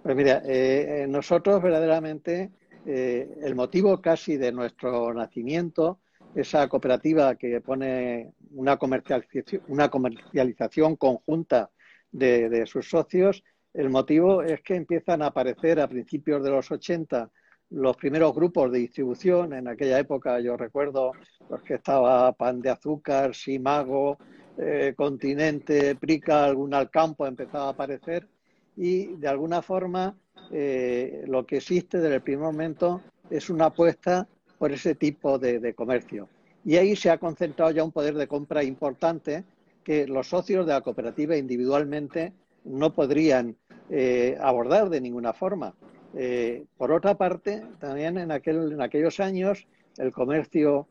[0.03, 2.51] Pues mira, eh, eh, nosotros verdaderamente,
[2.86, 5.99] el motivo casi de nuestro nacimiento,
[6.38, 11.71] esa cooperativa que pone una comercialización, conjunta
[12.12, 13.43] de, sus socios.
[13.73, 17.32] El motivo es que empiezan a aparecer a principios de los 80
[17.71, 19.54] los primeros grupos de distribución.
[19.54, 21.13] En aquella época yo recuerdo
[21.50, 24.19] los que estaba Pan de Azúcar, Simago,
[24.58, 28.28] eh, Continente, Prica, algún Alcampo empezaba a aparecer
[28.76, 30.15] y de alguna forma
[30.52, 35.74] eh, lo que existe desde el primer momento es una apuesta por ese tipo de
[35.74, 36.28] comercio.
[36.65, 39.46] Y ahí se ha concentrado ya un poder de compra importante
[39.84, 42.34] que los socios de la cooperativa individualmente
[42.65, 43.56] no podrían
[43.89, 45.74] eh, abordar de ninguna forma.
[46.13, 49.65] Eh, por otra parte, también en, aquel, en aquellos años,
[49.98, 50.89] el comercio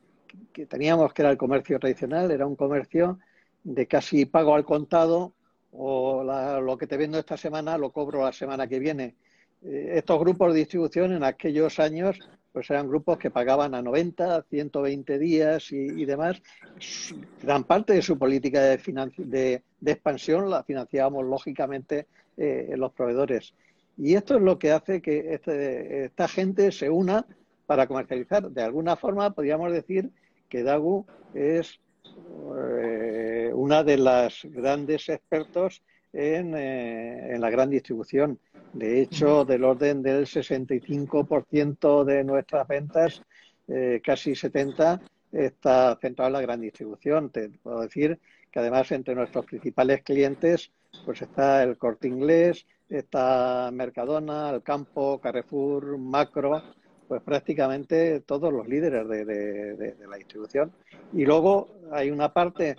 [0.54, 3.18] que teníamos, que era el comercio tradicional, era un comercio
[3.64, 5.34] de casi pago al contado
[5.72, 6.24] o
[6.62, 9.14] lo que te vendo esta semana lo cobro la semana que viene.
[9.62, 12.18] Eh, estos grupos de distribución en aquellos años
[12.52, 16.40] pues eran grupos que pagaban a 90, 120 días y, demás.
[17.42, 22.06] Gran parte de su política de, expansión la financiábamos lógicamente
[22.38, 23.52] eh, los proveedores.
[23.98, 27.26] Y esto es lo que hace que este, esta gente se una
[27.66, 28.50] para comercializar.
[28.50, 30.10] De alguna forma, podríamos decir
[30.48, 31.78] que Dagu es
[32.56, 35.82] eh, una de las grandes expertos
[36.16, 38.38] en, eh, en la gran distribución.
[38.72, 43.22] De hecho, del orden del 65% de nuestras ventas,
[43.68, 45.00] eh, casi 70%,
[45.32, 47.30] está centrado en la gran distribución.
[47.30, 48.18] Te puedo decir
[48.50, 50.70] que además entre nuestros principales clientes
[51.04, 56.62] pues está el Corte Inglés, está Mercadona, El Campo, Carrefour, Macro,
[57.06, 60.72] pues prácticamente todos los líderes de la distribución.
[61.12, 62.76] Y luego hay una parte,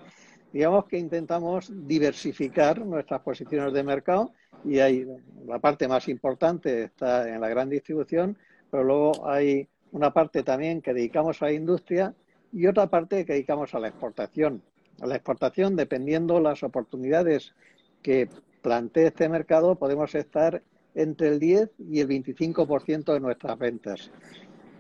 [0.54, 4.32] digamos que intentamos diversificar nuestras posiciones de mercado
[4.64, 5.06] y hay
[5.46, 8.38] la parte más importante está en la gran distribución,
[8.70, 12.14] pero luego hay una parte también que dedicamos a la industria
[12.52, 14.62] y otra parte que dedicamos a la exportación.
[15.02, 17.54] A la exportación, dependiendo las oportunidades
[18.02, 18.30] que
[18.62, 20.62] plantee este mercado, podemos estar
[20.96, 24.12] entre el 10 y el 25% de nuestras ventas.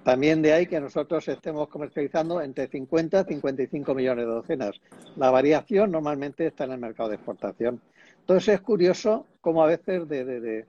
[0.08, 4.80] También de ahí que nosotros estemos comercializando entre 50 y 55 millones de docenas.
[5.17, 7.82] La variación normalmente está en el mercado de exportación.
[8.22, 10.65] Entonces es curioso cómo a veces de,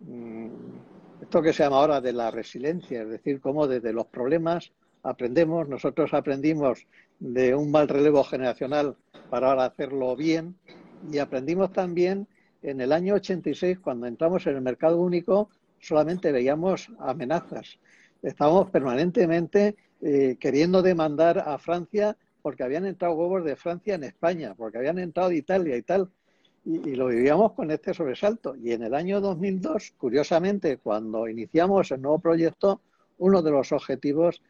[0.00, 0.48] mm,
[1.22, 4.70] esto que se llama ahora de la resiliencia, es decir, cómo desde los problemas
[5.02, 6.86] aprendemos, nosotros aprendimos
[7.18, 8.96] de un mal relevo generacional
[9.30, 10.56] para ahora hacerlo bien
[11.10, 12.28] y aprendimos también
[12.60, 15.48] en el año 86 cuando entramos en el mercado único
[15.80, 17.78] solamente veíamos amenazas.
[18.24, 24.54] Estábamos permanentemente eh, queriendo demandar a Francia porque habían entrado huevos de Francia en España,
[24.56, 26.10] porque habían entrado de Italia y tal.
[26.64, 28.56] Y, lo vivíamos con este sobresalto.
[28.56, 32.80] Y en el año 2002, curiosamente, cuando iniciamos el nuevo proyecto,
[33.18, 34.40] uno de los objetivos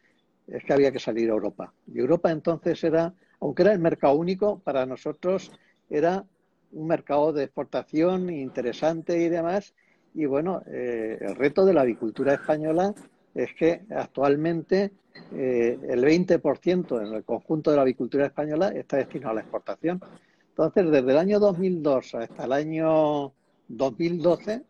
[0.47, 1.73] es que había que salir a Europa.
[1.93, 5.51] Y Europa entonces era, aunque era el mercado único, para nosotros
[5.89, 6.23] era
[6.71, 9.73] un mercado de exportación interesante y demás.
[10.13, 12.95] Y bueno, eh, el reto de la avicultura española
[13.35, 14.91] es que actualmente
[15.33, 20.01] eh, el 20% en el conjunto de la avicultura española está destinado a la exportación.
[20.49, 23.33] Entonces, desde el año 2002 hasta el año
[23.67, 24.61] 2012,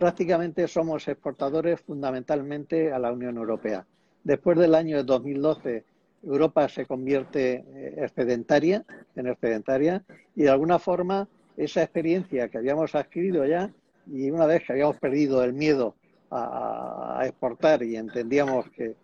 [0.00, 3.86] prácticamente somos exportadores fundamentalmente a la Unión Europea.
[4.24, 5.84] Después del año 2012,
[6.24, 12.96] Europa se convierte eh, excedentaria, en excedentaria, y de alguna forma esa experiencia que habíamos
[12.96, 13.70] adquirido ya,
[14.12, 15.94] y una vez que habíamos perdido el miedo
[16.30, 18.94] a, exportar y entendíamos que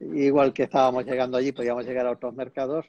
[0.00, 2.86] igual que estábamos llegando allí, podíamos llegar a otros mercados,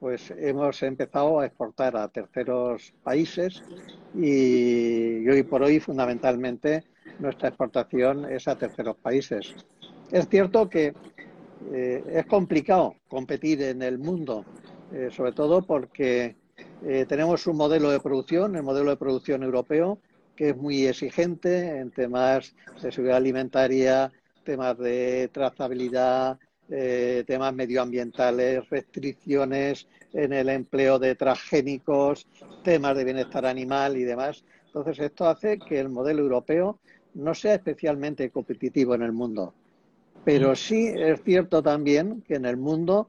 [0.00, 3.62] pues hemos empezado a exportar a terceros países
[4.14, 6.84] y hoy por hoy fundamentalmente
[7.18, 9.54] nuestra exportación es a terceros países.
[10.10, 10.94] Es cierto que
[11.72, 14.44] eh, es complicado competir en el mundo,
[14.92, 16.36] eh, sobre todo porque
[16.84, 19.98] eh, tenemos un modelo de producción, el modelo de producción europeo,
[20.36, 24.12] que es muy exigente en temas de seguridad alimentaria,
[24.44, 32.26] temas de trazabilidad, eh, temas medioambientales, restricciones en el empleo de transgénicos,
[32.62, 34.44] temas de bienestar animal y demás.
[34.66, 36.78] Entonces, esto hace que el modelo europeo
[37.14, 39.54] no sea especialmente competitivo en el mundo.
[40.24, 40.56] Pero mm.
[40.56, 43.08] sí es cierto también que en el mundo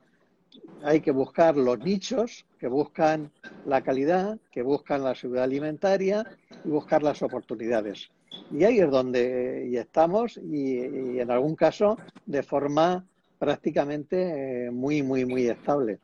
[0.84, 3.32] hay que buscar los nichos que buscan
[3.66, 6.26] la calidad, que buscan la seguridad alimentaria
[6.63, 8.10] y buscar las oportunidades.
[8.52, 13.04] Y ahí es donde y estamos y, y en algún caso de forma
[13.38, 16.00] prácticamente eh, muy, muy, muy estable.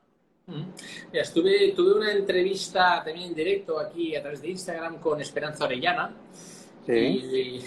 [1.12, 6.14] estuve, tuve una entrevista también en directo aquí a través de Instagram con Esperanza Orellana.
[6.88, 7.62] Y,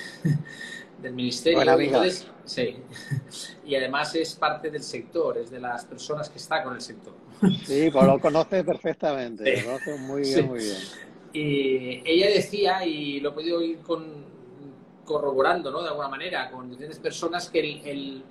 [1.00, 1.61] del Ministerio.
[1.61, 2.76] Entonces, sí.
[3.66, 7.14] Y además es parte del sector, es de las personas que está con el sector.
[7.64, 10.76] Sí, pues lo conoce perfectamente, lo conoce muy bien, muy bien.
[11.32, 14.24] Y ella decía, y lo he podido ir con,
[15.04, 15.82] corroborando, ¿no?
[15.82, 18.24] De alguna manera, con diferentes personas, que el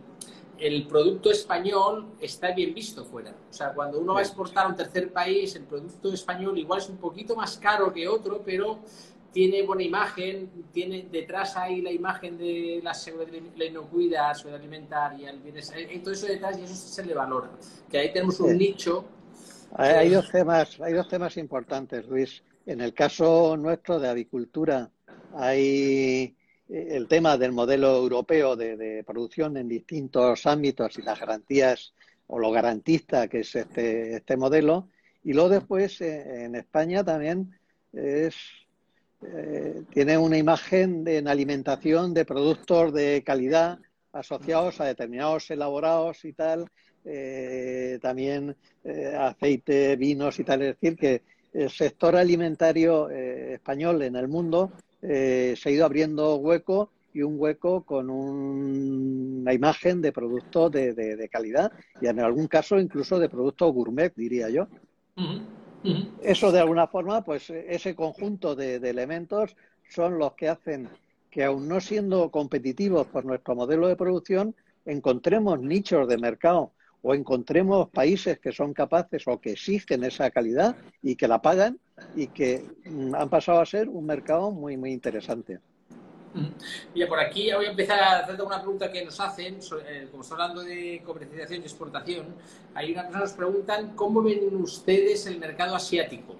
[0.57, 3.31] el producto español está bien visto fuera.
[3.49, 6.79] O sea, cuando uno va a exportar a un tercer país, el producto español igual
[6.79, 8.79] es un poquito más caro que otro, pero
[9.35, 15.29] tiene buena imagen, tiene detrás ahí la imagen de la seguridad, la inocuidad, seguridad alimentaria,
[15.29, 17.49] el bienestar, y todo eso detrás y eso se le valora.
[17.89, 19.03] Que ahí tenemos un nicho.
[19.73, 22.43] Hay, dos temas, hay dos temas importantes, Luis.
[22.65, 24.89] En el caso nuestro de avicultura,
[25.33, 26.33] hay
[26.69, 31.93] el tema del modelo europeo de, producción en distintos ámbitos y las garantías
[32.27, 34.87] o lo garantista que es este, este modelo.
[35.25, 37.59] Y luego después eh, en España también
[37.91, 38.35] es,
[39.33, 43.79] eh, tiene una imagen de, en alimentación de productos de calidad
[44.11, 46.67] asociados a determinados elaborados y tal,
[47.03, 48.55] eh, también
[49.19, 50.61] aceite, vinos y tal.
[50.61, 51.21] Es decir, que
[51.53, 54.71] el sector alimentario español en el mundo
[55.07, 61.29] eh, se ha ido abriendo hueco y un hueco con una imagen de producto de,
[61.31, 64.67] calidad y en algún caso incluso de producto gourmet, diría yo.
[66.21, 69.55] Eso de alguna forma, pues ese conjunto de, elementos
[69.89, 70.89] son los que hacen
[71.29, 76.71] que aun no siendo competitivos por nuestro modelo de producción, encontremos nichos de mercado
[77.01, 81.77] o encontremos países que son capaces o que exigen esa calidad y que la pagan
[82.15, 85.59] y que mm, han pasado a ser un mercado muy, muy interesante.
[86.93, 90.23] Mira, por aquí voy a empezar a hacer una pregunta que nos hacen, eh, como
[90.23, 92.25] está hablando de comercialización y exportación,
[92.73, 96.35] hay una cosa nos preguntan, ¿cómo ven ustedes el mercado asiático?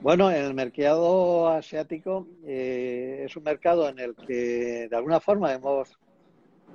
[0.00, 5.98] Bueno, el mercado asiático eh, es un mercado en el que de alguna forma hemos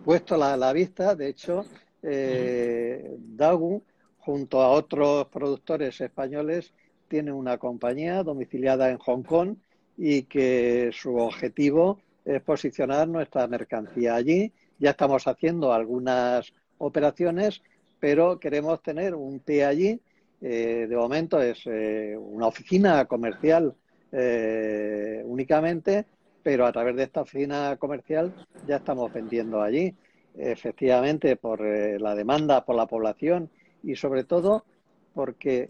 [0.03, 1.65] puesto la, la vista, de hecho,
[2.03, 3.83] eh, Dagu,
[4.19, 6.73] junto a otros productores españoles,
[7.07, 9.55] tiene una compañía domiciliada en Hong Kong
[10.03, 14.51] y que su objetivo es posicionar nuestra mercancía allí.
[14.79, 17.61] Ya estamos haciendo algunas operaciones,
[17.99, 20.01] pero queremos tener un pie allí.
[20.41, 23.75] Eh, de momento es eh, una oficina comercial
[24.11, 26.05] eh, únicamente,
[26.41, 28.33] pero a través de esta oficina comercial
[28.67, 29.93] ya estamos vendiendo allí,
[30.35, 33.51] efectivamente, por la demanda, por la población
[33.83, 34.65] y sobre todo
[35.13, 35.69] porque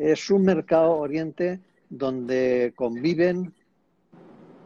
[0.00, 1.58] es un mercado oriente
[1.92, 3.52] donde conviven,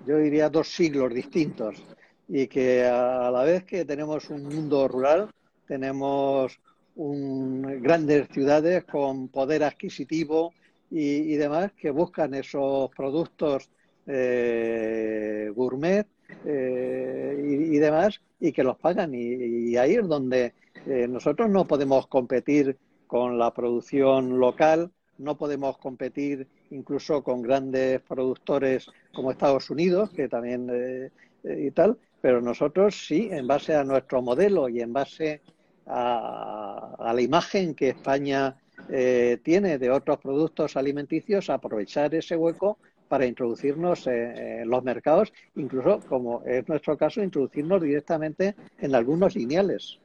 [0.06, 1.82] yo diría, dos siglos distintos
[2.28, 5.30] y que a la vez que tenemos un mundo rural,
[5.66, 6.58] tenemos
[6.94, 10.54] grandes ciudades con poder adquisitivo
[10.90, 13.68] y, demás que buscan esos productos
[14.06, 16.06] eh, gourmet
[16.44, 19.12] eh, y, demás y que los pagan.
[19.14, 20.54] Y, ahí es donde
[20.86, 28.00] eh, nosotros no podemos competir con la producción local, no podemos competir incluso con grandes
[28.02, 31.10] productores como Estados Unidos, que también
[31.44, 35.42] y tal, pero nosotros sí, en base a nuestro modelo y en base
[35.86, 38.56] a, la imagen que España
[38.88, 46.00] eh, tiene de otros productos alimenticios, aprovechar ese hueco para introducirnos en, los mercados, incluso,
[46.08, 50.00] como es nuestro caso, introducirnos directamente en algunos lineales.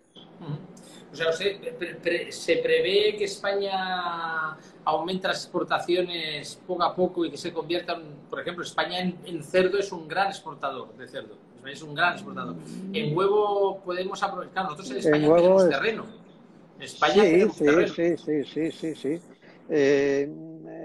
[1.12, 7.52] O sea, ¿se prevé que España aumente las exportaciones poco a poco y que se
[7.52, 11.52] convierta, en, por ejemplo, España en cerdo es un gran exportador de cerdo?
[11.70, 12.56] es un gran exportador.
[12.94, 16.06] En huevo podemos aprovechar, nosotros en España tenemos terreno.
[16.80, 17.94] España sí, sí, terreno.
[17.94, 19.22] sí, sí, sí, sí, sí.
[19.70, 20.28] Eh,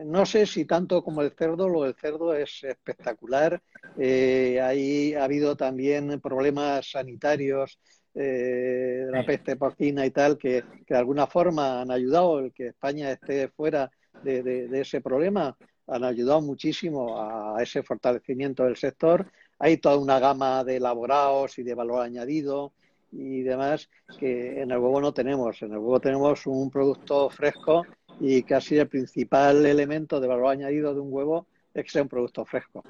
[0.04, 3.60] no sé si tanto como el cerdo, lo del cerdo es espectacular.
[3.98, 7.78] Eh, ahí ha habido también problemas sanitarios,
[8.16, 13.12] eh, la peste porcina y tal, que, de alguna forma han ayudado el que España
[13.12, 13.90] esté fuera
[14.22, 19.26] de, de ese problema, han ayudado muchísimo a ese fortalecimiento del sector
[19.58, 22.72] hay toda una gama de elaborados y de valor añadido
[23.12, 25.60] y demás que en el huevo no tenemos.
[25.62, 27.86] En el huevo tenemos un producto fresco
[28.20, 32.08] y casi el principal elemento de valor añadido de un huevo es que sea un
[32.08, 32.82] producto fresco.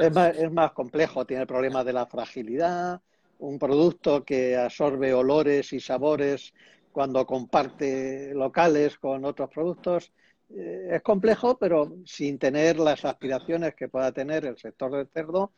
[0.00, 3.00] es, más, es más complejo, tiene el problema de la fragilidad,
[3.42, 6.54] un producto que absorbe olores y sabores
[6.92, 10.12] cuando comparte locales con otros productos
[10.50, 15.52] eh, es complejo, pero sin tener las aspiraciones que pueda tener el sector del cerdo,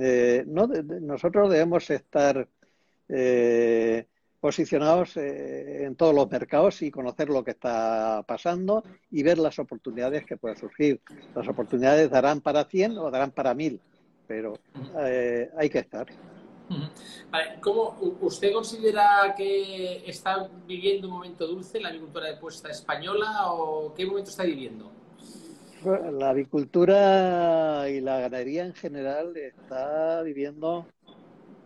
[0.00, 2.48] eh, no, nosotros debemos estar
[3.08, 4.06] eh,
[4.40, 10.24] posicionados en todos los mercados y conocer lo que está pasando y ver las oportunidades
[10.24, 11.00] que pueden surgir.
[11.34, 13.80] Las oportunidades darán para 100 o darán para 1000,
[14.26, 14.54] pero
[15.56, 16.06] hay que estar.
[17.60, 23.92] ¿Cómo usted considera que está viviendo un momento dulce la agricultura de puesta española o
[23.94, 24.90] qué momento está viviendo?
[25.84, 30.86] La avicultura y la ganadería en general está viviendo,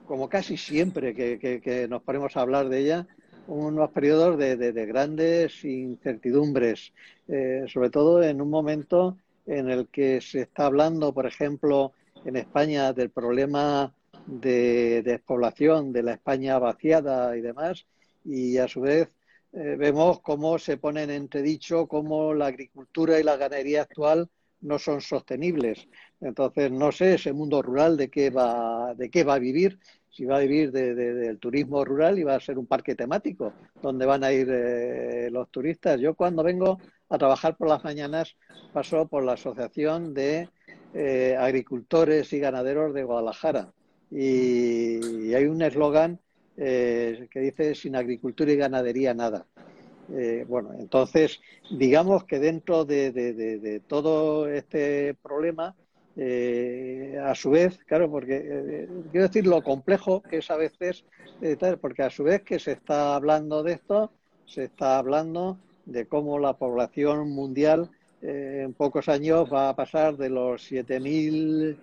[0.06, 3.06] como casi siempre que, nos ponemos a hablar de ella,
[3.46, 6.92] unos periodos de, grandes incertidumbres,
[7.28, 11.92] eh, sobre todo en un momento en el que se está hablando, por ejemplo,
[12.24, 13.94] en España del problema
[14.30, 17.86] de despoblación de la España vaciada y demás,
[18.24, 19.08] y a su vez
[19.52, 24.28] eh, vemos cómo se ponen en entredicho cómo la agricultura y la ganadería actual
[24.60, 25.88] no son sostenibles.
[26.20, 30.24] Entonces, no sé ese mundo rural de qué va, de qué va a vivir, si
[30.24, 34.22] va a vivir del turismo rural y va a ser un parque temático donde van
[34.22, 35.98] a ir eh, los turistas.
[36.00, 38.36] Yo cuando vengo a trabajar por las mañanas
[38.72, 40.48] paso por la Asociación de
[40.94, 43.72] eh, Agricultores y Ganaderos de Guadalajara
[44.10, 46.18] y, hay un eslogan
[46.56, 49.46] eh, que dice sin agricultura y ganadería nada.
[50.12, 55.76] Eh, bueno, entonces, digamos que dentro de, todo este problema,
[56.16, 61.04] eh, a su vez, claro, porque quiero decir lo complejo que es a veces,
[61.80, 64.10] porque a su vez que se está hablando de esto,
[64.46, 67.88] se está hablando de cómo la población mundial
[68.22, 71.76] en pocos años va a pasar de los 7.000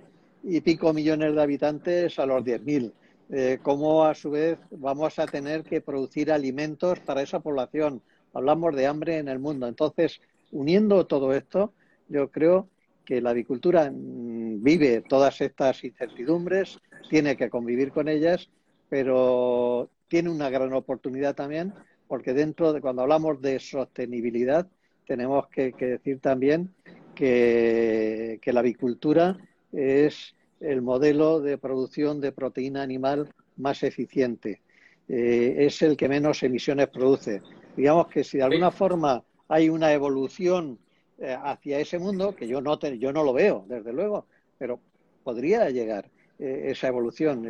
[0.50, 2.94] y pico millones de habitantes a los 10.000.
[3.30, 8.02] Eh, cómo a su vez vamos a tener que producir alimentos para esa población.
[8.34, 9.68] Hablamos de hambre en el mundo.
[9.68, 11.74] Entonces, uniendo todo esto,
[12.08, 12.70] yo creo
[13.04, 16.80] que la agricultura mm, vive todas estas incertidumbres,
[17.10, 18.50] tiene que convivir con ellas,
[18.88, 21.74] pero tiene una gran oportunidad también,
[22.08, 24.68] porque dentro de cuando hablamos de sostenibilidad,
[25.06, 26.74] tenemos que, decir también
[27.16, 29.38] que, que la avicultura
[29.74, 34.62] es el modelo de producción de proteína animal más eficiente.
[35.08, 37.42] Eh, es el que menos emisiones produce.
[37.76, 40.80] Digamos que si de alguna forma hay una evolución
[41.20, 44.28] eh, hacia ese mundo, que yo no, yo no lo veo, desde luego,
[44.58, 44.80] pero
[45.24, 47.46] podría llegar eh, esa evolución.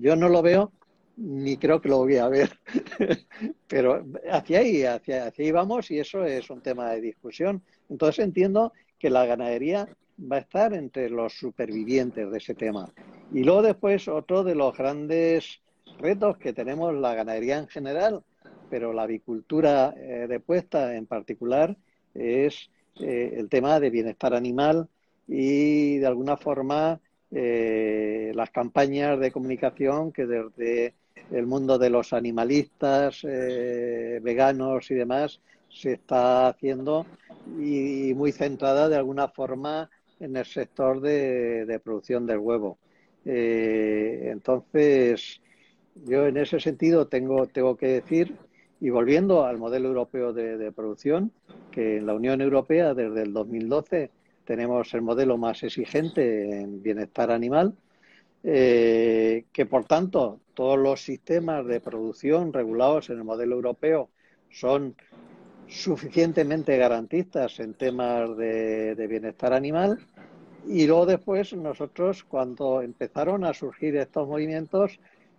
[0.00, 0.72] yo no lo veo
[1.16, 2.58] ni creo que lo voy a ver,
[3.68, 7.62] pero hacia ahí, hacia, hacia ahí vamos y eso es un tema de discusión.
[7.88, 9.88] Entonces entiendo que la ganadería
[10.18, 12.88] va a estar entre los supervivientes de ese tema.
[13.32, 15.60] Y luego después otro de los grandes
[15.98, 18.22] retos que tenemos la ganadería en general,
[18.70, 21.76] pero la avicultura eh, de puesta en particular,
[22.14, 24.88] es eh, el tema de bienestar animal
[25.26, 27.00] y de alguna forma
[27.30, 30.94] eh, las campañas de comunicación que desde
[31.30, 35.40] el mundo de los animalistas, veganos y demás
[35.70, 37.06] se está haciendo
[37.58, 39.90] y muy centrada de alguna forma
[40.20, 42.78] en el sector de, producción del huevo.
[43.24, 45.40] Eh, entonces,
[46.06, 48.34] yo en ese sentido tengo, tengo que decir,
[48.80, 51.32] y volviendo al modelo europeo de, producción,
[51.70, 54.10] que en la Unión Europea desde el 2012
[54.44, 57.74] tenemos el modelo más exigente en bienestar animal,
[58.42, 64.10] eh, que por tanto todos los sistemas de producción regulados en el modelo europeo
[64.50, 64.94] son
[65.68, 69.98] suficientemente garantistas en temas de, bienestar animal.
[70.66, 74.98] Y luego después nosotros, cuando empezaron a surgir estos movimientos,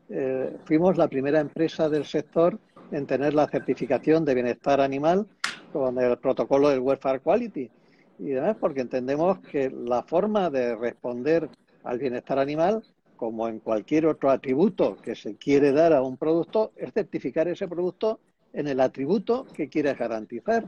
[0.09, 2.59] eh, fuimos la primera empresa del sector
[2.91, 5.25] en tener la certificación de bienestar animal
[5.73, 7.71] con el protocolo del Welfare Quality.
[8.19, 11.49] Y además porque entendemos que la forma de responder
[11.83, 12.83] al bienestar animal,
[13.15, 17.67] como en cualquier otro atributo que se quiere dar a un producto, es certificar ese
[17.67, 18.19] producto
[18.55, 20.65] en el atributo que quieres garantizar.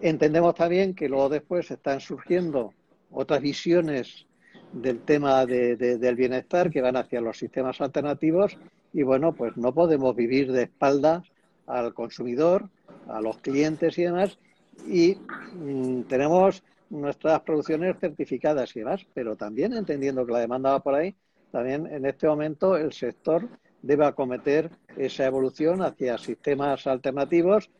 [0.00, 2.72] Entendemos también que luego después están surgiendo
[3.10, 4.26] otras visiones
[4.72, 8.56] del tema del bienestar que van hacia los sistemas alternativos
[8.92, 11.24] y bueno, pues no podemos vivir de espaldas
[11.66, 12.68] al consumidor,
[13.08, 14.38] a los clientes y demás
[14.88, 15.16] y
[15.54, 20.94] mm, tenemos nuestras producciones certificadas y demás, pero también entendiendo que la demanda va por
[20.94, 21.14] ahí,
[21.50, 23.48] también en este momento el sector
[23.84, 27.70] debe acometer esa evolución hacia sistemas alternativos.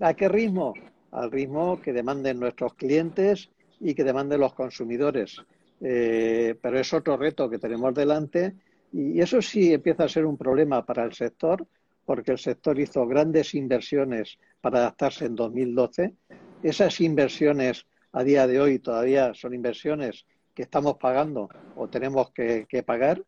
[0.00, 0.74] ¿A qué ritmo?
[1.10, 5.42] Al ritmo que demanden nuestros clientes y que demanden los consumidores.
[5.80, 8.54] Eh, pero es otro reto que tenemos delante
[8.92, 11.66] y eso sí empieza a ser un problema para el sector
[12.04, 16.14] porque el sector hizo grandes inversiones para adaptarse en 2012.
[16.62, 22.84] Esas inversiones a día de hoy todavía son inversiones que estamos pagando o tenemos que
[22.86, 23.22] pagar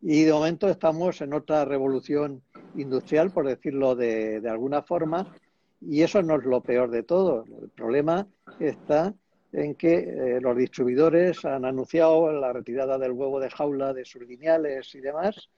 [0.00, 2.42] y de momento estamos en otra revolución
[2.76, 5.34] industrial, por decirlo de, alguna forma,
[5.80, 7.44] y eso no es lo peor de todo.
[7.62, 8.26] El problema
[8.60, 9.14] está
[9.52, 14.22] en que eh, los distribuidores han anunciado la retirada del huevo de jaula de sus
[14.22, 15.48] lineales y demás,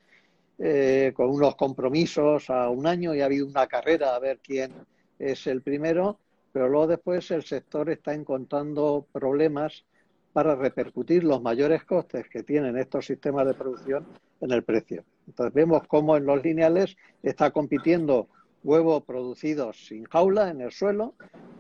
[0.58, 4.72] eh, con unos compromisos a un año y ha habido una carrera a ver quién
[5.18, 6.18] es el primero,
[6.52, 9.84] pero luego después el sector está encontrando problemas
[10.32, 14.06] para repercutir los mayores costes que tienen estos sistemas de producción
[14.40, 15.04] en el precio.
[15.26, 18.28] Entonces vemos cómo en los lineales está compitiendo
[18.62, 21.14] huevo producido sin jaula en el suelo,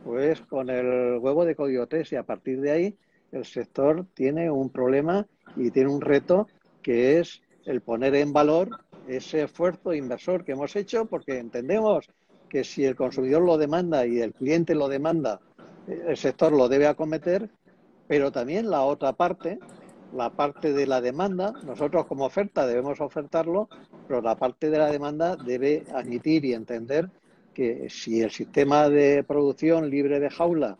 [0.04, 2.98] pues con el huevo de código 3 y a partir de ahí
[3.32, 6.48] el sector tiene un problema y tiene un reto
[6.82, 8.68] que es el poner en valor
[9.08, 12.08] ese esfuerzo inversor que hemos hecho porque entendemos
[12.48, 15.40] que si el consumidor lo demanda y el cliente lo demanda,
[15.86, 17.48] el sector lo debe acometer,
[18.10, 19.60] pero también la otra parte,
[20.12, 23.68] la parte de la demanda, nosotros como oferta debemos ofertarlo,
[24.08, 27.08] pero la parte de la demanda debe admitir y entender
[27.54, 30.76] que si el sistema de producción libre de jaula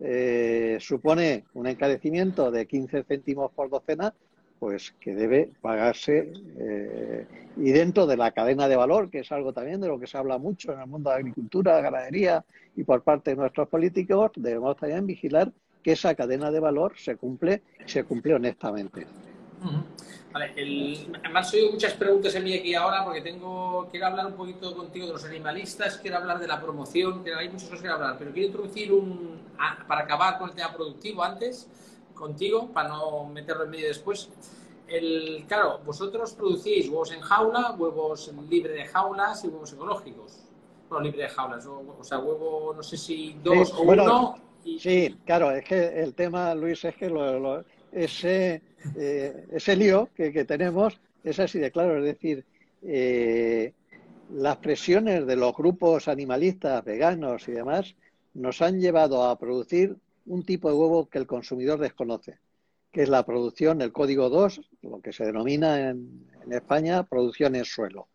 [0.00, 4.14] eh, supone un encarecimiento de 15 céntimos por docena,
[4.58, 7.26] pues que debe pagarse eh,
[7.58, 10.16] y dentro de la cadena de valor, que es algo también de lo que se
[10.16, 14.78] habla mucho en el mundo de agricultura, ganadería y por parte de nuestros políticos, debemos
[14.78, 15.52] también vigilar
[15.82, 19.06] que esa cadena de valor se cumple se cumple honestamente.
[20.32, 24.32] Vale, el, además he muchas preguntas en mí aquí ahora porque tengo quiero hablar un
[24.32, 27.88] poquito contigo de los animalistas, quiero hablar de la promoción, que hay muchas cosas que
[27.88, 29.42] hablar, pero quiero introducir un
[29.86, 31.68] para acabar con el tema productivo antes
[32.14, 34.30] contigo para no meterlo en medio después.
[34.88, 40.38] El, claro, vosotros producís huevos en jaula, huevos libre de jaulas y huevos ecológicos.
[40.88, 44.36] Bueno, libre de jaulas, o, sea, huevo, no sé si dos o uno
[44.78, 47.10] Sí, claro, es que el tema, Luis, es que
[47.92, 48.62] ese,
[48.96, 51.98] eh, ese lío que, tenemos es así de claro.
[51.98, 52.44] Es decir,
[52.82, 53.72] eh,
[54.32, 57.94] las presiones de los grupos animalistas, veganos y demás,
[58.34, 59.96] nos han llevado a producir
[60.26, 62.38] un tipo de huevo que el consumidor desconoce,
[62.90, 67.56] que es la producción, el código 2, lo que se denomina en, en España producción
[67.56, 68.08] en suelo.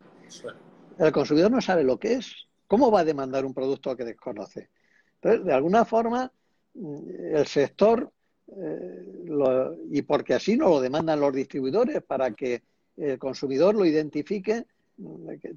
[0.97, 2.47] El consumidor no sabe lo que es.
[2.67, 4.69] ¿Cómo va a demandar un producto que desconoce?
[5.21, 6.31] Entonces, de alguna forma,
[6.77, 8.11] el sector,
[8.55, 9.03] eh,
[9.91, 12.61] y porque así no lo demandan los distribuidores para que
[12.95, 14.65] el consumidor lo identifique,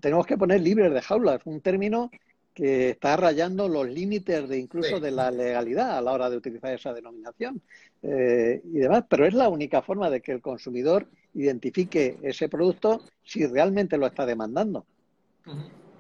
[0.01, 2.11] tenemos que poner libres de jaulas, un término
[2.55, 6.75] que está rayando los límites de incluso de la legalidad a la hora de utilizar
[6.75, 7.63] esa denominación
[8.03, 13.03] eh, y demás, pero es la única forma de que el consumidor identifique ese producto
[13.23, 14.85] si realmente lo está demandando.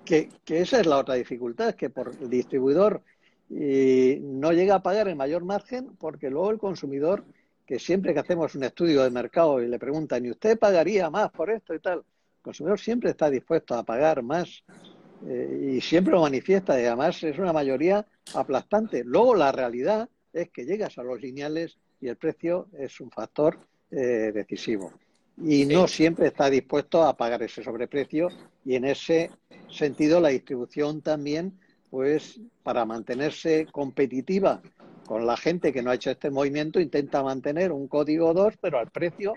[0.04, 3.02] que, esa es la otra dificultad, que por el distribuidor
[3.50, 7.24] no llega a pagar el mayor margen porque luego el consumidor,
[7.66, 11.30] que siempre que hacemos un estudio de mercado y le preguntan, ¿y usted pagaría más
[11.30, 11.98] por esto y tal?
[11.98, 14.62] El consumidor siempre está dispuesto a pagar más
[15.26, 19.04] eh, y siempre lo manifiesta y además es una mayoría aplastante.
[19.04, 23.58] Luego la realidad es que llegas a los lineales y el precio es un factor
[23.90, 24.92] eh, decisivo.
[25.42, 28.28] Y no siempre está dispuesto a pagar ese sobreprecio
[28.64, 29.30] y en ese
[29.70, 31.58] sentido la distribución también,
[31.90, 34.62] pues para mantenerse competitiva
[35.06, 38.78] con la gente que no ha hecho este movimiento, intenta mantener un código 2, pero
[38.78, 39.34] al precio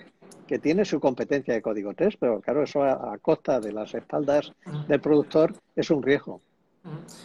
[0.47, 4.51] que tiene su competencia de código 3, pero claro, eso a, costa de las espaldas
[4.87, 6.41] del productor es un riesgo.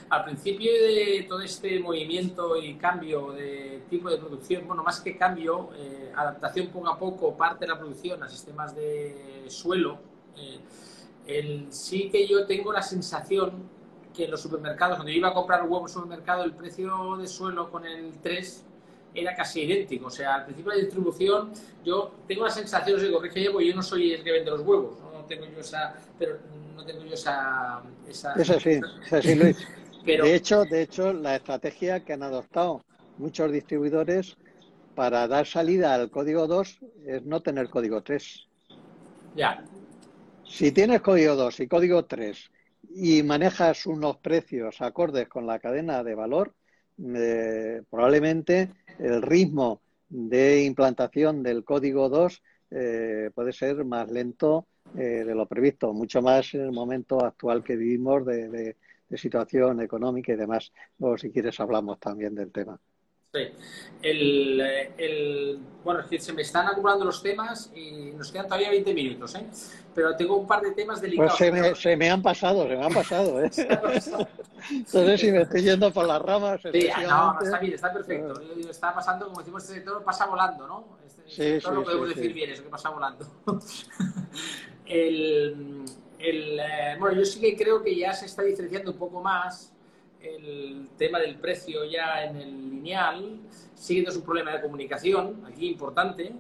[0.09, 5.19] Al principio de todo este movimiento y cambio de tipo de producción, bueno, más que
[5.19, 9.99] cambio, eh, adaptación poco a poco, parte de la producción a sistemas de suelo,
[10.37, 10.59] eh,
[11.27, 13.78] el, sí que yo tengo la sensación
[14.15, 17.17] que en los supermercados, cuando yo iba a comprar huevos en el supermercado, el precio
[17.17, 18.65] de suelo con el 3
[19.15, 20.07] era casi idéntico.
[20.07, 21.53] O sea, al principio de la distribución,
[21.85, 24.99] yo tengo la sensación, se corrige yo, yo no soy el que vende los huevos,
[25.13, 26.39] no, tengo yo esa, pero
[26.75, 27.83] no tengo yo esa...
[28.09, 29.57] esa eso sí, eso sí, Luis.
[30.05, 32.83] De, hecho, de hecho, la estrategia que han adoptado
[33.19, 34.39] muchos distribuidores
[34.95, 38.49] para dar salida al código 2 es no tener código 3.
[39.37, 39.63] Ya.
[40.47, 42.51] Si tienes código 2 y código 3
[42.91, 46.55] y manejas unos precios acordes con la cadena de valor,
[47.15, 54.67] eh, probablemente el ritmo de implantación del código 2 eh, puede ser más lento
[54.97, 58.77] eh, de lo previsto, mucho más en el momento actual que vivimos de,
[59.17, 60.71] situación económica y demás.
[60.99, 62.79] Luego, si quieres, hablamos también del tema.
[63.35, 63.41] Sí.
[64.01, 68.95] El, bueno, es que se me están acumulando los temas y nos quedan todavía 20
[68.95, 69.47] minutos, ¿eh?
[69.95, 71.37] Pero tengo un par de temas delicados.
[71.37, 73.51] Pues se me, han pasado, se me han pasado, ¿eh?
[74.71, 76.61] Entonces, si me estoy yendo por las ramas...
[76.73, 78.41] Sí, no, está bien, está perfecto.
[78.71, 80.99] Está pasando, como decimos, este sector pasa volando, ¿no?
[81.07, 83.27] Este sí, sector sí, lo podemos decir bien, eso que pasa volando.
[84.87, 85.85] el,
[86.19, 89.75] el, eh, bueno, yo sí que creo que ya se está diferenciando un poco más
[90.21, 93.41] el tema del precio ya en el lineal,
[93.75, 96.33] sigue un problema de comunicación, aquí importante,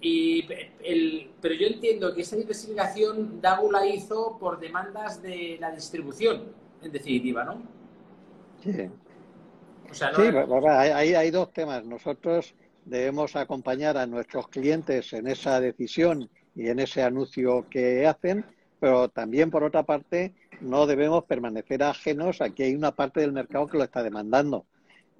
[0.00, 0.44] y
[0.84, 6.52] el, pero yo entiendo que esa diversificación Dagu la hizo por demandas de la distribución,
[6.82, 7.62] en definitiva, ¿no?
[8.62, 8.90] Sí.
[9.88, 11.84] O sea, sí, hay, hay dos temas.
[11.84, 12.54] Nosotros
[12.84, 18.44] debemos acompañar a nuestros clientes en esa decisión y en ese anuncio que hacen,
[18.80, 23.32] pero también, por otra parte, no debemos permanecer ajenos a que hay una parte del
[23.32, 24.64] mercado que lo está demandando,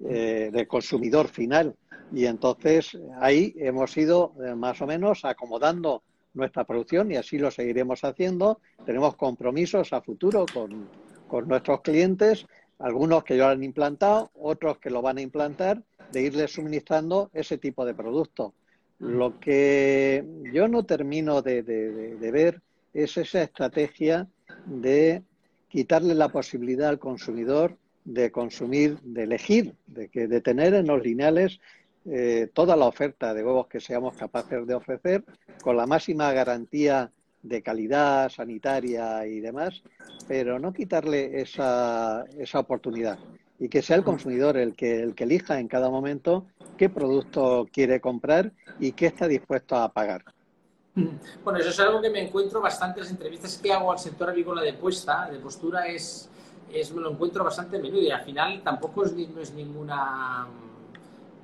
[0.03, 1.75] eh, del consumidor final.
[2.13, 7.51] Y entonces ahí hemos ido eh, más o menos acomodando nuestra producción y así lo
[7.51, 8.59] seguiremos haciendo.
[8.85, 10.87] Tenemos compromisos a futuro con,
[11.27, 12.45] con nuestros clientes,
[12.79, 15.81] algunos que ya lo han implantado, otros que lo van a implantar,
[16.11, 18.53] de irles suministrando ese tipo de producto.
[18.99, 20.23] Lo que
[20.53, 22.61] yo no termino de, de ver
[22.93, 24.27] es esa estrategia
[24.65, 25.23] de
[25.73, 31.59] quitarle la posibilidad al consumidor de consumir, de elegir, de, tener en los lineales
[32.05, 35.23] eh, toda la oferta de huevos que seamos capaces de ofrecer
[35.63, 37.09] con la máxima garantía
[37.41, 39.81] de calidad sanitaria y demás,
[40.27, 43.17] pero no quitarle esa, esa oportunidad
[43.57, 46.45] y que sea el consumidor el que elija en cada momento
[46.77, 50.23] qué producto quiere comprar y qué está dispuesto a pagar.
[50.95, 54.29] Bueno, eso es algo que me encuentro bastante en las entrevistas que hago al sector
[54.29, 56.29] avícola de puesta, de postura, es,
[56.71, 60.47] es me lo encuentro bastante a menudo y al final tampoco es, no es ninguna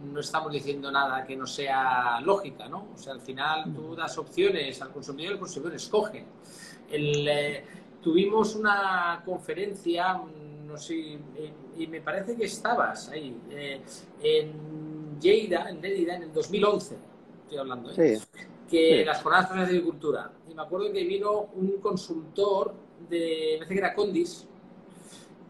[0.02, 2.88] no estamos diciendo nada que no sea lógica, ¿no?
[2.96, 6.26] O sea, al final tú das opciones al consumidor y el consumidor escoge.
[6.90, 7.66] El, eh,
[8.02, 10.22] tuvimos una conferencia,
[10.66, 11.20] no sé,
[11.78, 13.82] y me parece que estabas ahí, eh,
[14.22, 16.96] en Lleida, en Lérida, en el 2011,
[17.44, 18.18] estoy hablando, ¿eh?
[18.18, 18.40] Sí
[18.70, 20.32] que las jornadas de agricultura.
[20.50, 22.74] Y me acuerdo que vino un consultor
[23.10, 24.48] de, me parece que era Condis,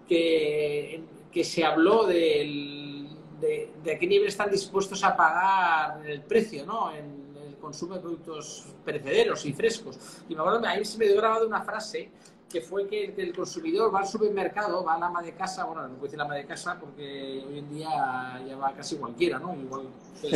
[0.08, 3.10] que, que se habló del,
[3.40, 6.92] de, de, a qué nivel están dispuestos a pagar el precio, ¿no?
[6.94, 10.24] En el consumo de productos perecederos y frescos.
[10.28, 12.12] Y me acuerdo, ahí se me dio grabado una frase
[12.50, 15.84] que fue que el consumidor va al supermercado, va a la ama de casa, bueno,
[15.84, 19.38] no puedo decir la ama de casa porque hoy en día ya va casi cualquiera,
[19.38, 19.54] ¿no?
[19.54, 19.88] Igual
[20.20, 20.32] sí.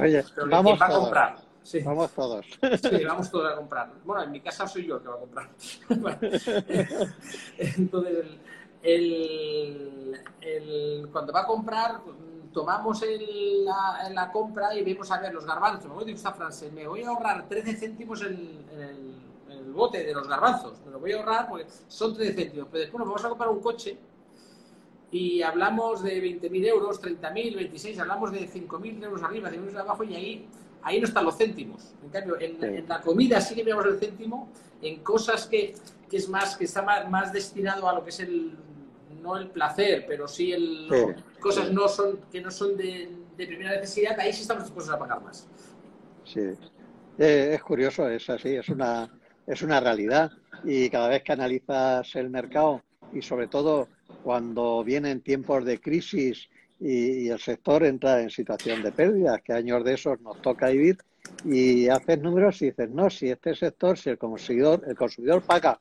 [0.00, 1.80] Oye, vamos va a comprar Sí.
[1.80, 2.46] Vamos todos.
[2.46, 3.92] Sí, vamos todos a comprar.
[4.04, 5.50] Bueno, en mi casa soy yo el que va a comprar.
[7.58, 8.26] Entonces,
[8.82, 10.18] el,
[11.12, 12.00] cuando va a comprar,
[12.52, 15.84] tomamos el, la, compra y vemos a ver los garbanzos.
[15.84, 19.14] Me voy a decir esta frase, me voy a ahorrar 13 céntimos en, el,
[19.50, 20.80] el, bote de los garbanzos.
[20.84, 22.68] Me lo voy a ahorrar porque son 13 céntimos.
[22.70, 23.98] Pero después nos vamos a comprar un coche
[25.12, 30.04] y hablamos de 20.000 euros, 30.000, 26, hablamos de 5.000 euros arriba, 5.000 euros abajo
[30.04, 30.48] y ahí,
[30.82, 31.94] ahí no están los céntimos.
[32.02, 34.48] En cambio, en, la comida sí que miramos el céntimo,
[34.82, 35.74] en cosas que,
[36.08, 38.56] que es más, que está más, destinado a lo que es el,
[39.22, 40.88] no el placer, pero sí el,
[41.40, 45.22] cosas no son, que no son de, primera necesidad, ahí sí estamos dispuestos a pagar
[45.22, 45.48] más.
[46.24, 46.40] Sí,
[47.18, 49.10] eh, es curioso, es así, es una,
[49.46, 50.30] es una realidad.
[50.64, 53.88] Y cada vez que analizas el mercado y sobre todo
[54.22, 56.48] cuando vienen tiempos de crisis
[56.80, 60.98] y, el sector entra en situación de pérdidas, que años de esos nos toca vivir,
[61.44, 65.80] y haces números y dices, no, si este sector, si el consumidor, el consumidor paga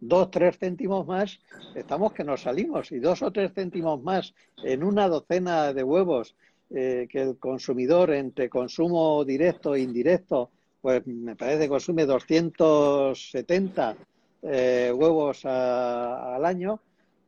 [0.00, 1.38] dos, tres céntimos más,
[1.74, 4.34] estamos que nos salimos, y dos o tres céntimos más
[4.64, 6.34] en una docena de huevos
[6.70, 13.96] eh, que el consumidor entre consumo directo e indirecto, pues me parece que consume 270
[14.42, 16.80] eh, huevos al año,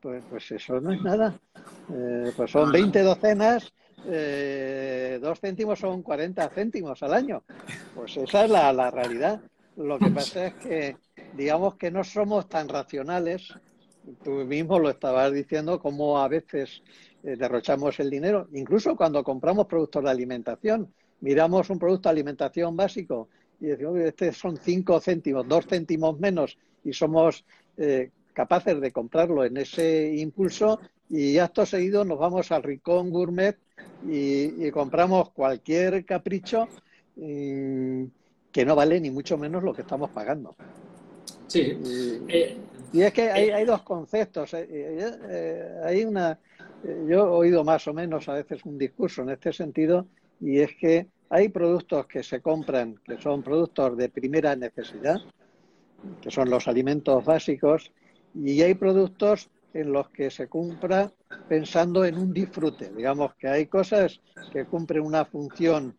[0.02, 1.38] pues, pues eso no es nada.
[1.94, 3.72] Eh, pues son 20 docenas,
[4.06, 7.44] eh, dos céntimos son 40 céntimos al año.
[7.94, 9.40] Pues esa es la, la realidad.
[9.76, 10.96] Lo que pasa es que,
[11.34, 13.54] digamos que no somos tan racionales.
[14.24, 16.82] Tú mismo lo estabas diciendo, como a veces
[17.22, 20.92] eh, derrochamos el dinero, incluso cuando compramos productos de alimentación.
[21.20, 23.28] Miramos un producto de alimentación básico
[23.60, 27.44] y decimos, este son 5 céntimos, 2 céntimos menos y somos
[27.76, 33.56] eh, capaces de comprarlo en ese impulso y acto seguido nos vamos al Rincón Gourmet
[34.08, 36.68] y, compramos cualquier capricho
[37.16, 38.04] mm,
[38.50, 40.54] que no vale ni mucho menos lo que estamos pagando.
[41.46, 41.78] Sí.
[42.22, 44.54] Y, eh, es que hay, hay dos conceptos.
[44.54, 46.38] Eh, eh, hay una,
[46.82, 50.06] yo he oído más o menos a veces un discurso en este sentido
[50.40, 55.16] y es que hay productos que se compran que son productos de primera necesidad,
[56.20, 57.92] que son los alimentos básicos,
[58.34, 61.12] y hay productos en los que se cumpla
[61.48, 62.90] pensando en un disfrute.
[62.94, 64.20] Digamos que hay cosas
[64.52, 65.96] que cumplen una función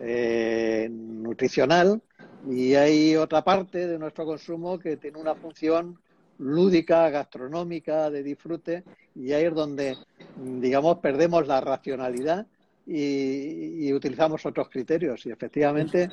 [0.00, 2.02] eh, nutricional
[2.48, 5.98] y hay otra parte de nuestro consumo que tiene una función
[6.38, 9.96] lúdica, gastronómica, de disfrute, y ahí es donde,
[10.36, 12.46] digamos, perdemos la racionalidad
[12.86, 15.24] y, utilizamos otros criterios.
[15.24, 16.10] Y efectivamente,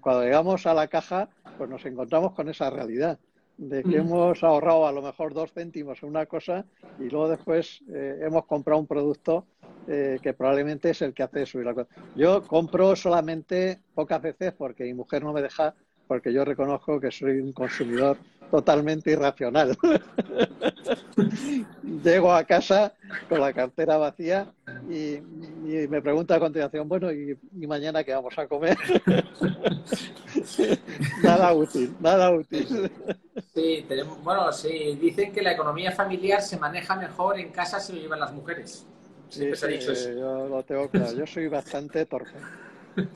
[0.00, 1.28] cuando llegamos a la caja,
[1.58, 3.18] pues nos encontramos con esa realidad
[3.56, 4.06] de que mm.
[4.06, 6.64] hemos ahorrado a lo mejor dos céntimos en una cosa
[6.98, 9.46] y luego después eh, hemos comprado un producto
[9.86, 11.88] eh, que probablemente es el que hace subir la cosa.
[12.16, 15.74] Yo compro solamente pocas veces porque mi mujer no me deja,
[16.08, 18.16] porque yo reconozco que soy un consumidor
[18.50, 19.76] totalmente irracional.
[22.02, 22.92] Llego a casa
[23.28, 24.46] con la cartera vacía
[24.88, 25.20] y,
[25.88, 28.76] me pregunta a continuación, bueno, ¿y, mañana qué vamos a comer?
[31.22, 32.90] nada útil, nada útil.
[33.54, 37.94] Sí, tenemos, bueno, sí, dicen que la economía familiar se maneja mejor en casa si
[37.94, 38.86] lo llevan las mujeres.
[39.28, 40.10] Sí, se ha dicho eso.
[40.10, 42.32] Yo lo tengo claro, yo soy bastante torpe.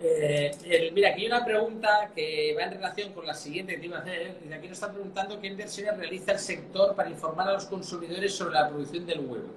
[0.00, 3.86] Eh, mira, aquí hay una pregunta que va en relación con la siguiente que te
[3.86, 4.36] iba a hacer.
[4.56, 8.54] aquí nos están preguntando qué inversiones realiza el sector para informar a los consumidores sobre
[8.54, 9.48] la producción del huevo.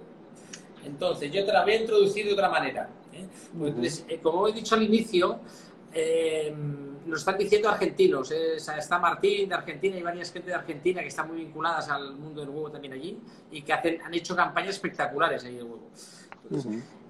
[0.86, 2.90] Entonces, yo te la voy a introducir de otra manera.
[3.14, 3.28] ¿eh?
[3.58, 5.40] Pues, eh, como he dicho al inicio,
[7.06, 8.32] nos están diciendo argentinos.
[8.32, 12.42] está Martín de Argentina y varias gente de Argentina que están muy vinculadas al mundo
[12.42, 13.20] del huevo también allí
[13.52, 15.90] y que hacen, han hecho campañas espectaculares ahí del huevo.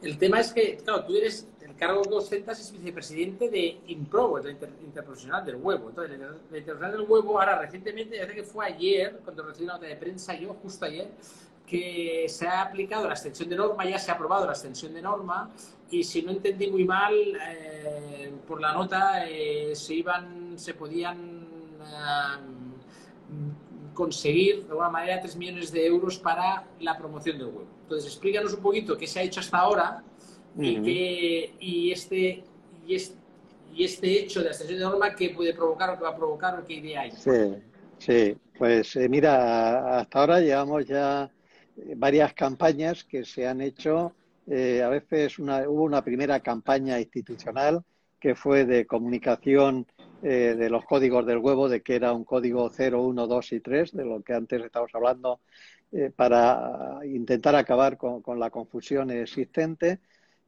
[0.01, 1.47] El tema es que, claro, tú eres
[1.81, 5.89] cargo que ostentas es vicepresidente de IMPRO, la Interprofesional del Huevo.
[5.89, 9.87] Entonces, la Interprofesional del Huevo, ahora recientemente, parece que fue ayer, cuando recibí una nota
[9.87, 11.09] de prensa, yo justo ayer,
[11.71, 15.01] que se ha aplicado la extensión de norma, ya se ha aprobado la extensión de
[15.01, 15.49] norma,
[15.89, 21.47] y si no entendí muy mal, eh, por la nota eh, se iban, se podían
[21.79, 22.41] eh,
[23.93, 27.67] conseguir de alguna manera 3 millones de euros para la promoción del huevo.
[27.83, 30.03] Entonces, explícanos un poquito qué se ha hecho hasta ahora
[30.59, 32.43] y, este, y, este,
[33.73, 36.59] y este hecho de extensión de norma, ¿qué puede provocar o qué va a provocar
[36.59, 37.11] o qué idea hay?
[37.11, 37.55] Sí,
[37.97, 38.37] sí.
[38.57, 41.31] pues eh, mira, hasta ahora llevamos ya
[41.95, 44.13] varias campañas que se han hecho.
[44.47, 47.83] Eh, a veces hubo una primera campaña institucional
[48.19, 49.87] que fue de comunicación
[50.21, 53.91] de los códigos del huevo, de que era un código 0, 1, 2 y 3,
[53.93, 55.39] de lo que antes estábamos hablando,
[56.15, 59.99] para intentar acabar con, la confusión existente.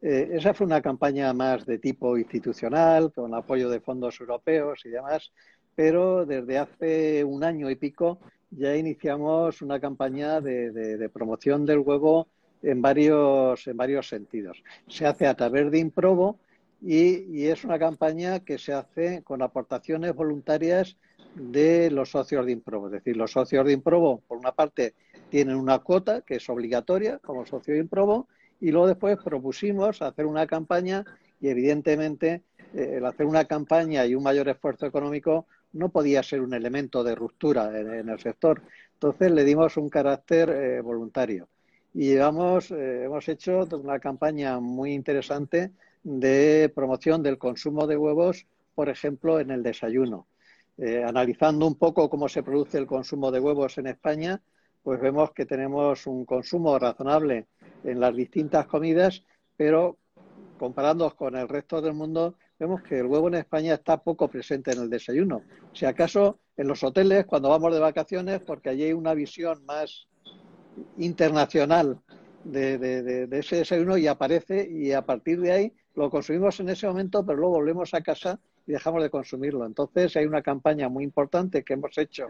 [0.06, 4.90] Eh, esa fue una campaña más de tipo institucional, con apoyo de fondos europeos y
[4.90, 5.32] demás,
[5.76, 8.20] pero desde hace un año y pico
[8.58, 12.28] ya iniciamos una campaña de, promoción del huevo
[12.62, 14.64] en varios, en varios sentidos.
[14.88, 16.40] Se hace a través de Improbo
[16.82, 20.98] y, es una campaña que se hace con aportaciones voluntarias
[21.36, 22.88] de los socios de Improbo.
[22.88, 24.94] Es decir, los socios de Improbo, por una parte,
[25.30, 28.28] tienen una cuota que es obligatoria como socio de Improbo
[28.60, 31.06] y luego después propusimos hacer una campaña
[31.42, 32.44] y evidentemente
[32.74, 37.04] eh, el hacer una campaña y un mayor esfuerzo económico no podía ser un elemento
[37.04, 38.62] de ruptura en, el sector.
[38.94, 41.50] Entonces le dimos un carácter eh, voluntario.
[41.94, 45.72] Y eh, hemos hecho una campaña muy interesante
[46.04, 50.28] de promoción del consumo de huevos, por ejemplo, en el desayuno.
[50.78, 54.42] Eh, analizando un poco cómo se produce el consumo de huevos en España,
[54.82, 57.46] pues vemos que tenemos un consumo razonable
[57.84, 59.24] en las distintas comidas,
[59.56, 59.98] pero
[60.58, 64.72] comparando con el resto del mundo, vemos que el huevo en España está poco presente
[64.72, 65.42] en el desayuno.
[65.74, 70.08] Si acaso en los hoteles, cuando vamos de vacaciones, porque allí hay una visión más
[70.98, 72.00] internacional
[72.46, 77.26] de, ese desayuno y aparece y a partir de ahí lo consumimos en ese momento,
[77.26, 79.66] pero luego volvemos a casa y dejamos de consumirlo.
[79.66, 82.28] Entonces hay una campaña muy importante que hemos hecho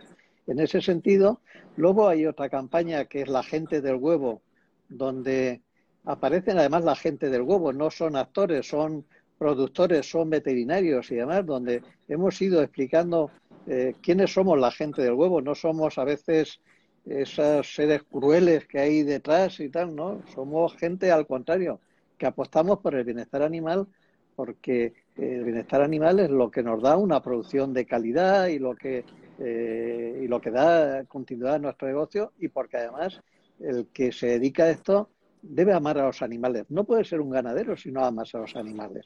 [0.48, 1.42] en ese sentido.
[1.78, 4.42] Luego hay otra campaña que es la gente del huevo,
[4.90, 5.62] donde
[6.06, 9.06] aparecen además la gente del huevo, no son actores, son
[9.38, 13.32] productores, son veterinarios y demás, donde hemos ido explicando
[13.68, 15.42] eh, quiénes somos la gente del huevo.
[15.42, 16.60] No somos a veces
[17.06, 20.22] esos seres crueles que hay detrás y tal, ¿no?
[20.34, 21.80] Somos gente al contrario,
[22.18, 23.88] que apostamos por el bienestar animal
[24.36, 28.76] porque el bienestar animal es lo que nos da una producción de calidad y lo
[28.76, 29.06] que
[29.40, 33.20] eh, y lo que da continuidad a nuestro negocio y porque además
[33.60, 35.10] el que se dedica a esto
[35.42, 36.66] debe amar a los animales.
[36.70, 39.06] No puede ser un ganadero si no amas a los animales.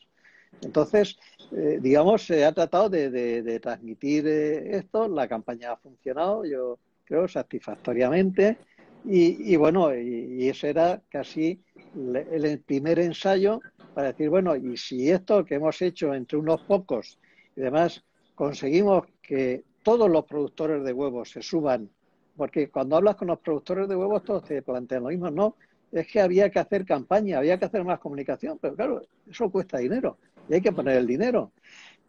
[0.62, 1.18] Entonces,
[1.52, 5.08] eh, digamos, se ha tratado de, transmitir eh, esto.
[5.08, 8.58] La campaña ha funcionado, yo creo, satisfactoriamente.
[9.06, 11.62] Y, bueno, y, ese era casi
[11.96, 13.62] el, primer ensayo
[13.94, 17.18] para decir, bueno, y si esto que hemos hecho entre unos pocos
[17.56, 18.04] y demás
[18.36, 21.90] conseguimos que todos los productores de huevos se suban,
[22.36, 25.56] porque cuando hablas con los productores de huevos todos te plantean lo mismo, no,
[25.92, 29.78] es que había que hacer campaña, había que hacer más comunicación, pero claro, eso cuesta
[29.78, 30.18] dinero
[30.50, 31.52] y hay que poner el dinero.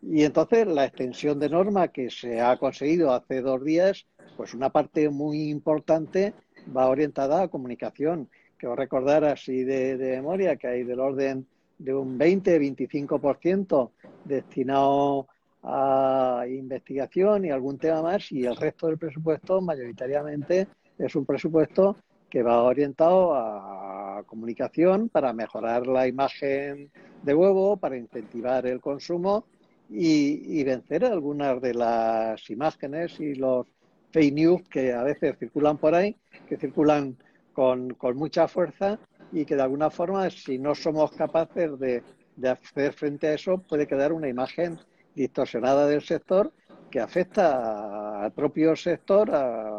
[0.03, 4.71] Y entonces la extensión de norma que se ha conseguido hace dos días, pues una
[4.71, 6.35] parte muy importante
[6.75, 8.29] va orientada a comunicación.
[8.59, 11.47] Que os recordar así de, memoria que hay del orden
[11.79, 13.91] de un 20-25%
[14.25, 15.29] destinado
[15.63, 20.67] a investigación y algún tema más y el resto del presupuesto mayoritariamente
[20.99, 21.97] es un presupuesto
[22.31, 26.91] que va orientado a comunicación para mejorar la imagen
[27.23, 29.45] de huevo, para incentivar el consumo
[29.91, 33.67] y, vencer algunas de las imágenes y los
[34.13, 36.17] fake news que a veces circulan por ahí,
[36.49, 37.17] que circulan
[37.53, 38.99] con, mucha fuerza
[39.33, 42.03] y que de alguna forma, si no somos capaces de,
[42.49, 44.79] hacer frente a eso, puede quedar una imagen
[45.15, 46.53] distorsionada del sector
[46.91, 49.78] que afecta al propio sector, a,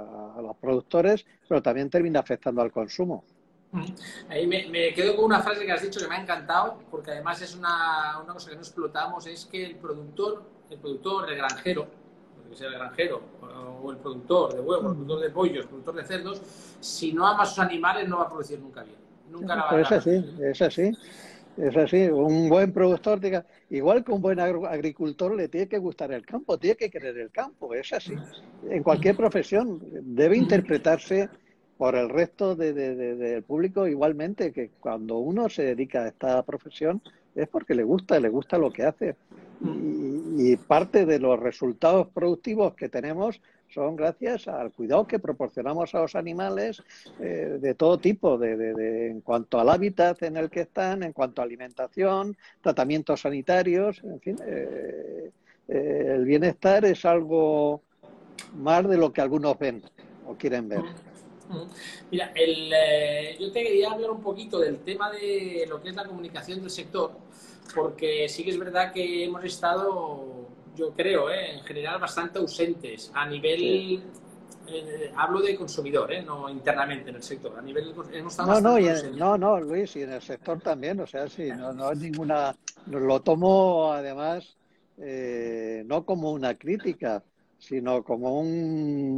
[0.60, 3.24] productores, pero también termina afectando al consumo.
[4.30, 7.42] Ahí me, quedo con una frase que has dicho que me ha encantado, porque además
[7.42, 11.88] es una, una cosa que no explotamos, es que el productor, el productor, el granjero,
[12.50, 13.22] que sea el granjero,
[13.82, 16.42] o el productor de huevos, el productor de pollos, el productor de cerdos,
[16.80, 18.98] si no ama a sus animales no va a producir nunca bien.
[19.30, 20.92] Nunca la va a Es así, es así.
[21.60, 26.10] Es así, un buen productor, diga, igual que un buen agricultor, le tiene que gustar
[26.14, 28.14] el campo, tiene que querer el campo, es así.
[28.70, 31.28] En cualquier profesión debe interpretarse
[31.78, 37.02] por el resto del público igualmente, que cuando uno se dedica a esta profesión
[37.36, 39.16] es porque le gusta, le gusta lo que hace.
[39.62, 43.42] y parte de los resultados productivos que tenemos
[43.74, 46.82] son gracias al cuidado que proporcionamos a los animales
[47.20, 51.42] eh, de todo tipo, de, en cuanto al hábitat en el que están, en cuanto
[51.42, 55.32] a alimentación, tratamientos sanitarios, en fin, eh,
[55.68, 57.82] eh, el bienestar es algo
[58.56, 59.84] más de lo que algunos ven
[60.26, 60.82] o quieren ver.
[62.12, 62.32] Mira,
[63.40, 66.70] yo te quería hablar un poquito del tema de lo que es la comunicación del
[66.70, 67.12] sector,
[67.74, 71.56] porque sí que es verdad que hemos estado yo creo, ¿eh?
[71.56, 74.04] en general bastante ausentes a nivel
[74.68, 76.22] eh, hablo de consumidor, ¿eh?
[76.22, 77.58] no internamente en el sector.
[77.58, 78.78] A nivel hemos no, no,
[79.16, 82.56] no, no, Luis, y en el sector también, o sea, sí, no, no es ninguna.
[82.88, 84.56] Lo tomo además
[85.86, 87.24] no como una crítica,
[87.58, 89.18] sino como un,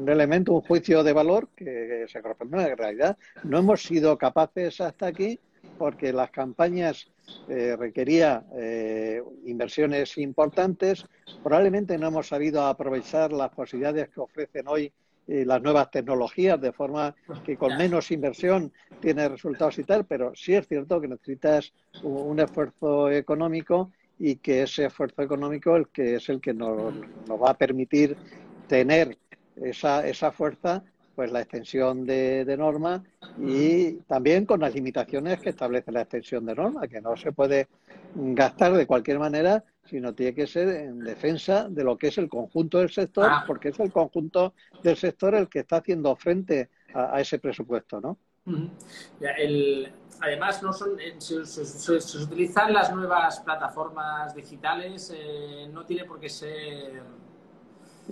[0.00, 3.18] un, elemento, un juicio de valor que, se corresponde a la realidad.
[3.42, 5.38] No hemos sido capaces hasta aquí
[5.76, 7.10] porque las campañas
[7.46, 11.04] eh, requería eh, inversiones importantes.
[11.42, 14.92] Probablemente no hemos sabido aprovechar las posibilidades que ofrecen hoy
[15.26, 18.70] las nuevas tecnologías, de forma que con menos inversión
[19.00, 21.72] tiene resultados y tal, pero sí es cierto que necesitas
[22.02, 26.94] un esfuerzo económico y que ese esfuerzo económico es el que nos,
[27.26, 28.18] nos va a permitir
[28.66, 29.18] tener
[29.56, 30.82] esa, esa fuerza
[31.14, 33.02] pues la extensión de, de, norma
[33.38, 37.68] y también con las limitaciones que establece la extensión de norma, que no se puede
[38.14, 42.28] gastar de cualquier manera, sino tiene que ser en defensa de lo que es el
[42.28, 43.44] conjunto del sector, ah.
[43.46, 48.00] porque es el conjunto del sector el que está haciendo frente a, a ese presupuesto,
[48.00, 48.18] ¿no?
[49.20, 56.04] el, además, no son, eh, se, se, utilizan las nuevas plataformas digitales, eh, no tiene
[56.04, 57.02] por qué ser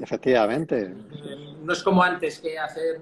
[0.00, 0.94] Efectivamente.
[1.62, 3.00] No es como antes que hacer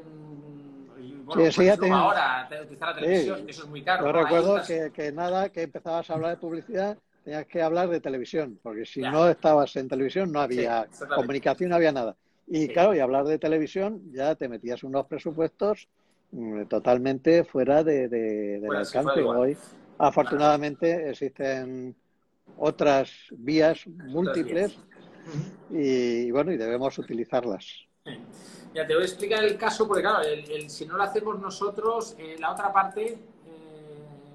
[1.35, 4.07] bueno, sí, pues ahora, utilizar la televisión, eso es muy caro.
[4.07, 8.01] Yo recuerdo que, que, nada, que empezabas a hablar de publicidad, tenías que hablar de
[8.01, 12.17] televisión, porque si no estabas en televisión no había comunicación, no había nada.
[12.49, 15.89] Y claro, y hablar de televisión ya te metías unos presupuestos
[16.33, 19.23] mm, totalmente fuera de, de, del alcance.
[19.23, 19.57] Hoy,
[19.99, 21.95] afortunadamente, existen
[22.59, 24.77] otras vías múltiples
[25.71, 27.67] y bueno, y debemos utilizarlas.
[28.75, 32.15] Ya te voy a explicar el caso, porque claro, el, si no lo hacemos nosotros,
[32.19, 33.19] eh, la otra parte eh,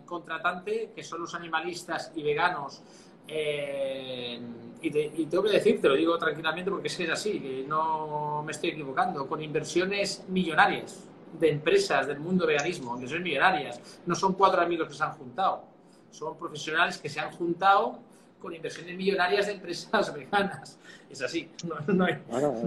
[0.05, 2.81] contratante, que son los animalistas y veganos,
[3.27, 4.39] eh,
[4.81, 8.43] y, tengo que decir, te lo digo tranquilamente porque es que es así, que no
[8.45, 11.03] me estoy equivocando, con inversiones millonarias
[11.39, 13.81] de empresas del mundo veganismo, inversiones millonarias.
[14.05, 15.63] No son cuatro amigos que se han juntado,
[16.11, 17.99] son profesionales que se han juntado
[18.45, 20.77] con inversiones millonarias de empresas veganas.
[21.09, 21.49] Es así.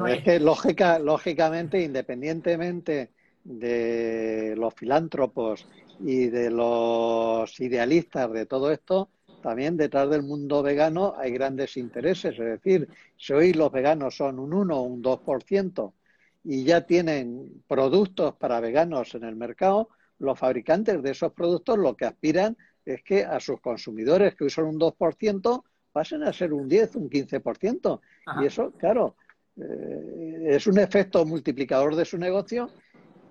[0.09, 3.11] Es que lógica, lógicamente, independientemente
[3.45, 5.69] de los filántropos
[6.01, 9.09] y de los idealistas de todo esto,
[9.41, 12.33] también detrás del mundo vegano hay grandes intereses.
[12.37, 15.93] Es decir, si hoy los veganos son un 1 o un 2%
[16.43, 21.97] y ya tienen productos para veganos en el mercado, los fabricantes de esos productos lo
[21.97, 25.63] que aspiran es que a sus consumidores, que hoy son un 2%,
[25.93, 28.01] pasen a ser un 10, un 15%.
[28.41, 29.17] Y eso, claro,
[29.57, 32.71] eh, es un efecto multiplicador de su negocio,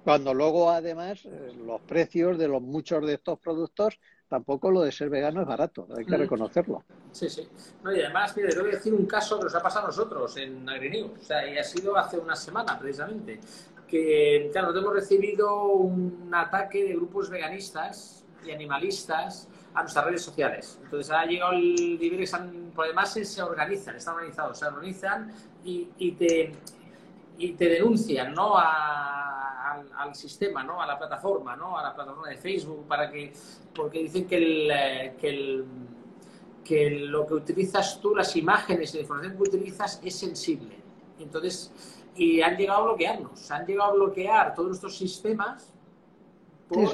[0.04, 4.92] cuando luego además eh, los precios de los muchos de estos productos tampoco lo de
[4.92, 6.20] ser vegano es barato, hay que mm.
[6.20, 6.84] reconocerlo.
[7.12, 7.48] Sí, sí.
[7.84, 9.88] No, y además, mire, te voy a decir un caso que nos ha pasado a
[9.88, 13.40] nosotros en AgriNews, o sea, y ha sido hace una semana precisamente,
[13.88, 19.48] que, claro, hemos recibido un ataque de grupos veganistas y animalistas
[19.78, 20.80] a nuestras redes sociales.
[20.84, 25.32] Entonces ha llegado el nivel que además se organizan, están organizados, se organizan
[25.64, 26.52] y, y, te,
[27.38, 28.56] y te denuncian ¿no?
[28.58, 30.82] al, sistema, ¿no?
[30.82, 31.78] a la plataforma, ¿no?
[31.78, 33.32] a la plataforma de Facebook, para que,
[33.76, 35.66] porque dicen que, el, eh, que, el,
[36.64, 40.76] que lo que utilizas tú, las imágenes y la información que utilizas es sensible.
[41.20, 41.72] Entonces,
[42.16, 45.72] y han llegado a bloquearnos, han llegado a bloquear todos nuestros sistemas
[46.68, 46.92] por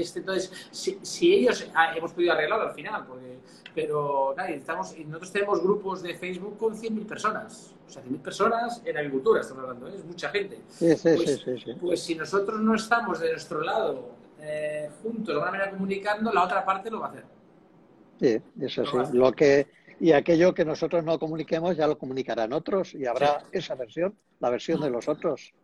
[0.00, 3.38] este, entonces, si, ellos ah, hemos podido arreglarlo al final, porque,
[3.74, 7.74] pero estamos, nosotros tenemos grupos de Facebook con 100.000 personas.
[7.86, 9.94] O sea, 100.000 personas en agricultura, estamos hablando, ¿eh?
[9.96, 10.60] es mucha gente.
[10.78, 11.02] pues,
[11.80, 16.44] pues, si nosotros no estamos de nuestro lado eh, juntos, de alguna manera comunicando, la
[16.44, 17.24] otra parte lo va a hacer.
[18.20, 19.16] Sí, eso sí.
[19.16, 19.68] Lo que,
[20.00, 24.50] y aquello que nosotros no comuniquemos ya lo comunicarán otros y habrá esa versión, la
[24.50, 25.54] versión de los otros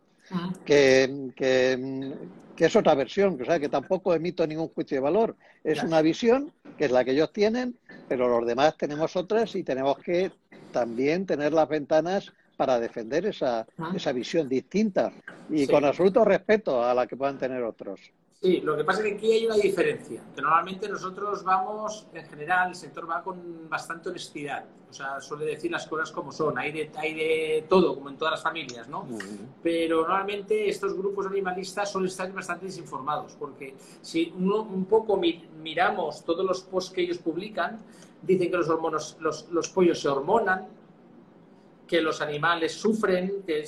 [0.65, 5.37] que, que, es otra versión, o sea, que tampoco emito ningún juicio de valor.
[5.63, 7.77] Es una visión que es la que ellos tienen,
[8.09, 10.33] pero los demás tenemos otras y tenemos que
[10.73, 15.13] también tener las ventanas para defender esa, esa visión distinta
[15.51, 18.01] y con absoluto respeto a la que puedan tener otros.
[18.41, 22.27] Sí, lo que pasa es que aquí hay una diferencia, que normalmente nosotros vamos, en
[22.27, 26.59] general, el sector va con bastante honestidad, o sea, suele decir las cosas como son,
[26.59, 29.09] hay de, hay de todo, como en todas las familias, ¿no?
[29.63, 35.19] Pero normalmente estos grupos animalistas suelen estar bastante desinformados, porque si uno un poco
[35.63, 37.79] miramos todos los posts que ellos publican,
[38.21, 40.69] dicen que los, hormonos, los, los pollos se hormonan,
[41.87, 43.65] que los animales sufren, que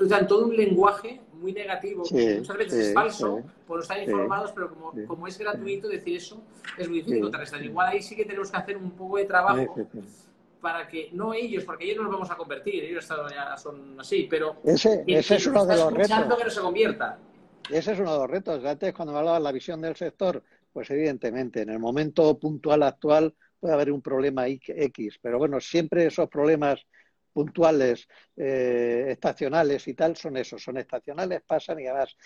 [0.00, 5.06] usan todo un lenguaje muy negativo, muchas veces es falso, por estar informados, pero como,
[5.06, 6.42] como, es gratuito decir eso,
[6.76, 7.62] es muy difícil contrarrestar.
[7.62, 9.88] Igual ahí sí que tenemos que hacer un poco de trabajo
[10.60, 14.26] para que, no ellos, porque ellos no los vamos a convertir, ellos ya son así,
[14.28, 16.36] pero ese, ese es uno de los retos.
[16.36, 17.18] que no se convierta.
[17.70, 18.64] Ese es uno de los retos.
[18.64, 22.82] Antes, cuando me hablabas de la visión del sector, pues evidentemente, en el momento puntual
[22.82, 26.84] actual puede haber un problema X, pero bueno, siempre esos problemas
[27.38, 32.16] puntuales, eh, estacionales y tal, son esos, son estacionales, pasan y además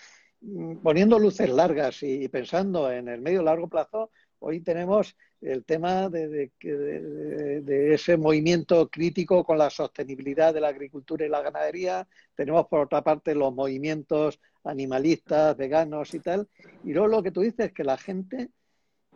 [0.41, 4.09] mm, poniendo luces largas y, pensando en el medio largo plazo,
[4.39, 11.27] hoy tenemos el tema de, de, ese movimiento crítico con la sostenibilidad de la agricultura
[11.27, 12.07] y la ganadería.
[12.33, 16.47] Tenemos, por otra parte, los movimientos animalistas, veganos y tal.
[16.83, 18.49] Y luego lo que tú dices es que la gente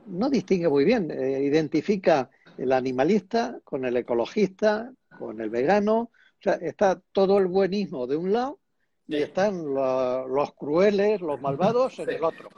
[0.06, 6.00] no distingue muy bien, eh, identifica el animalista con el ecologista, con el vegano.
[6.00, 8.60] O sea, está todo el buenismo de un lado
[9.08, 12.50] y están los, crueles, los malvados en el otro.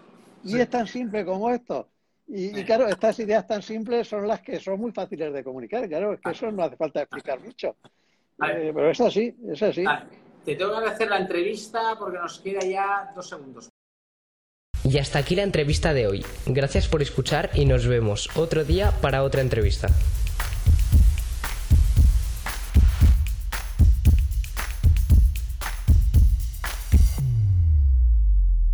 [0.43, 1.89] Y es tan simple como esto.
[2.27, 5.87] Y, claro, estas ideas tan simples son las que son muy fáciles de comunicar.
[5.87, 7.75] Claro, es que eso no hace falta explicar mucho.
[8.47, 9.83] Eh, pero es así, es así.
[10.45, 13.69] Te tengo que hacer la entrevista porque nos queda ya dos segundos.
[14.83, 16.25] Y hasta aquí la entrevista de hoy.
[16.45, 19.87] Gracias por escuchar y nos vemos otro día para otra entrevista.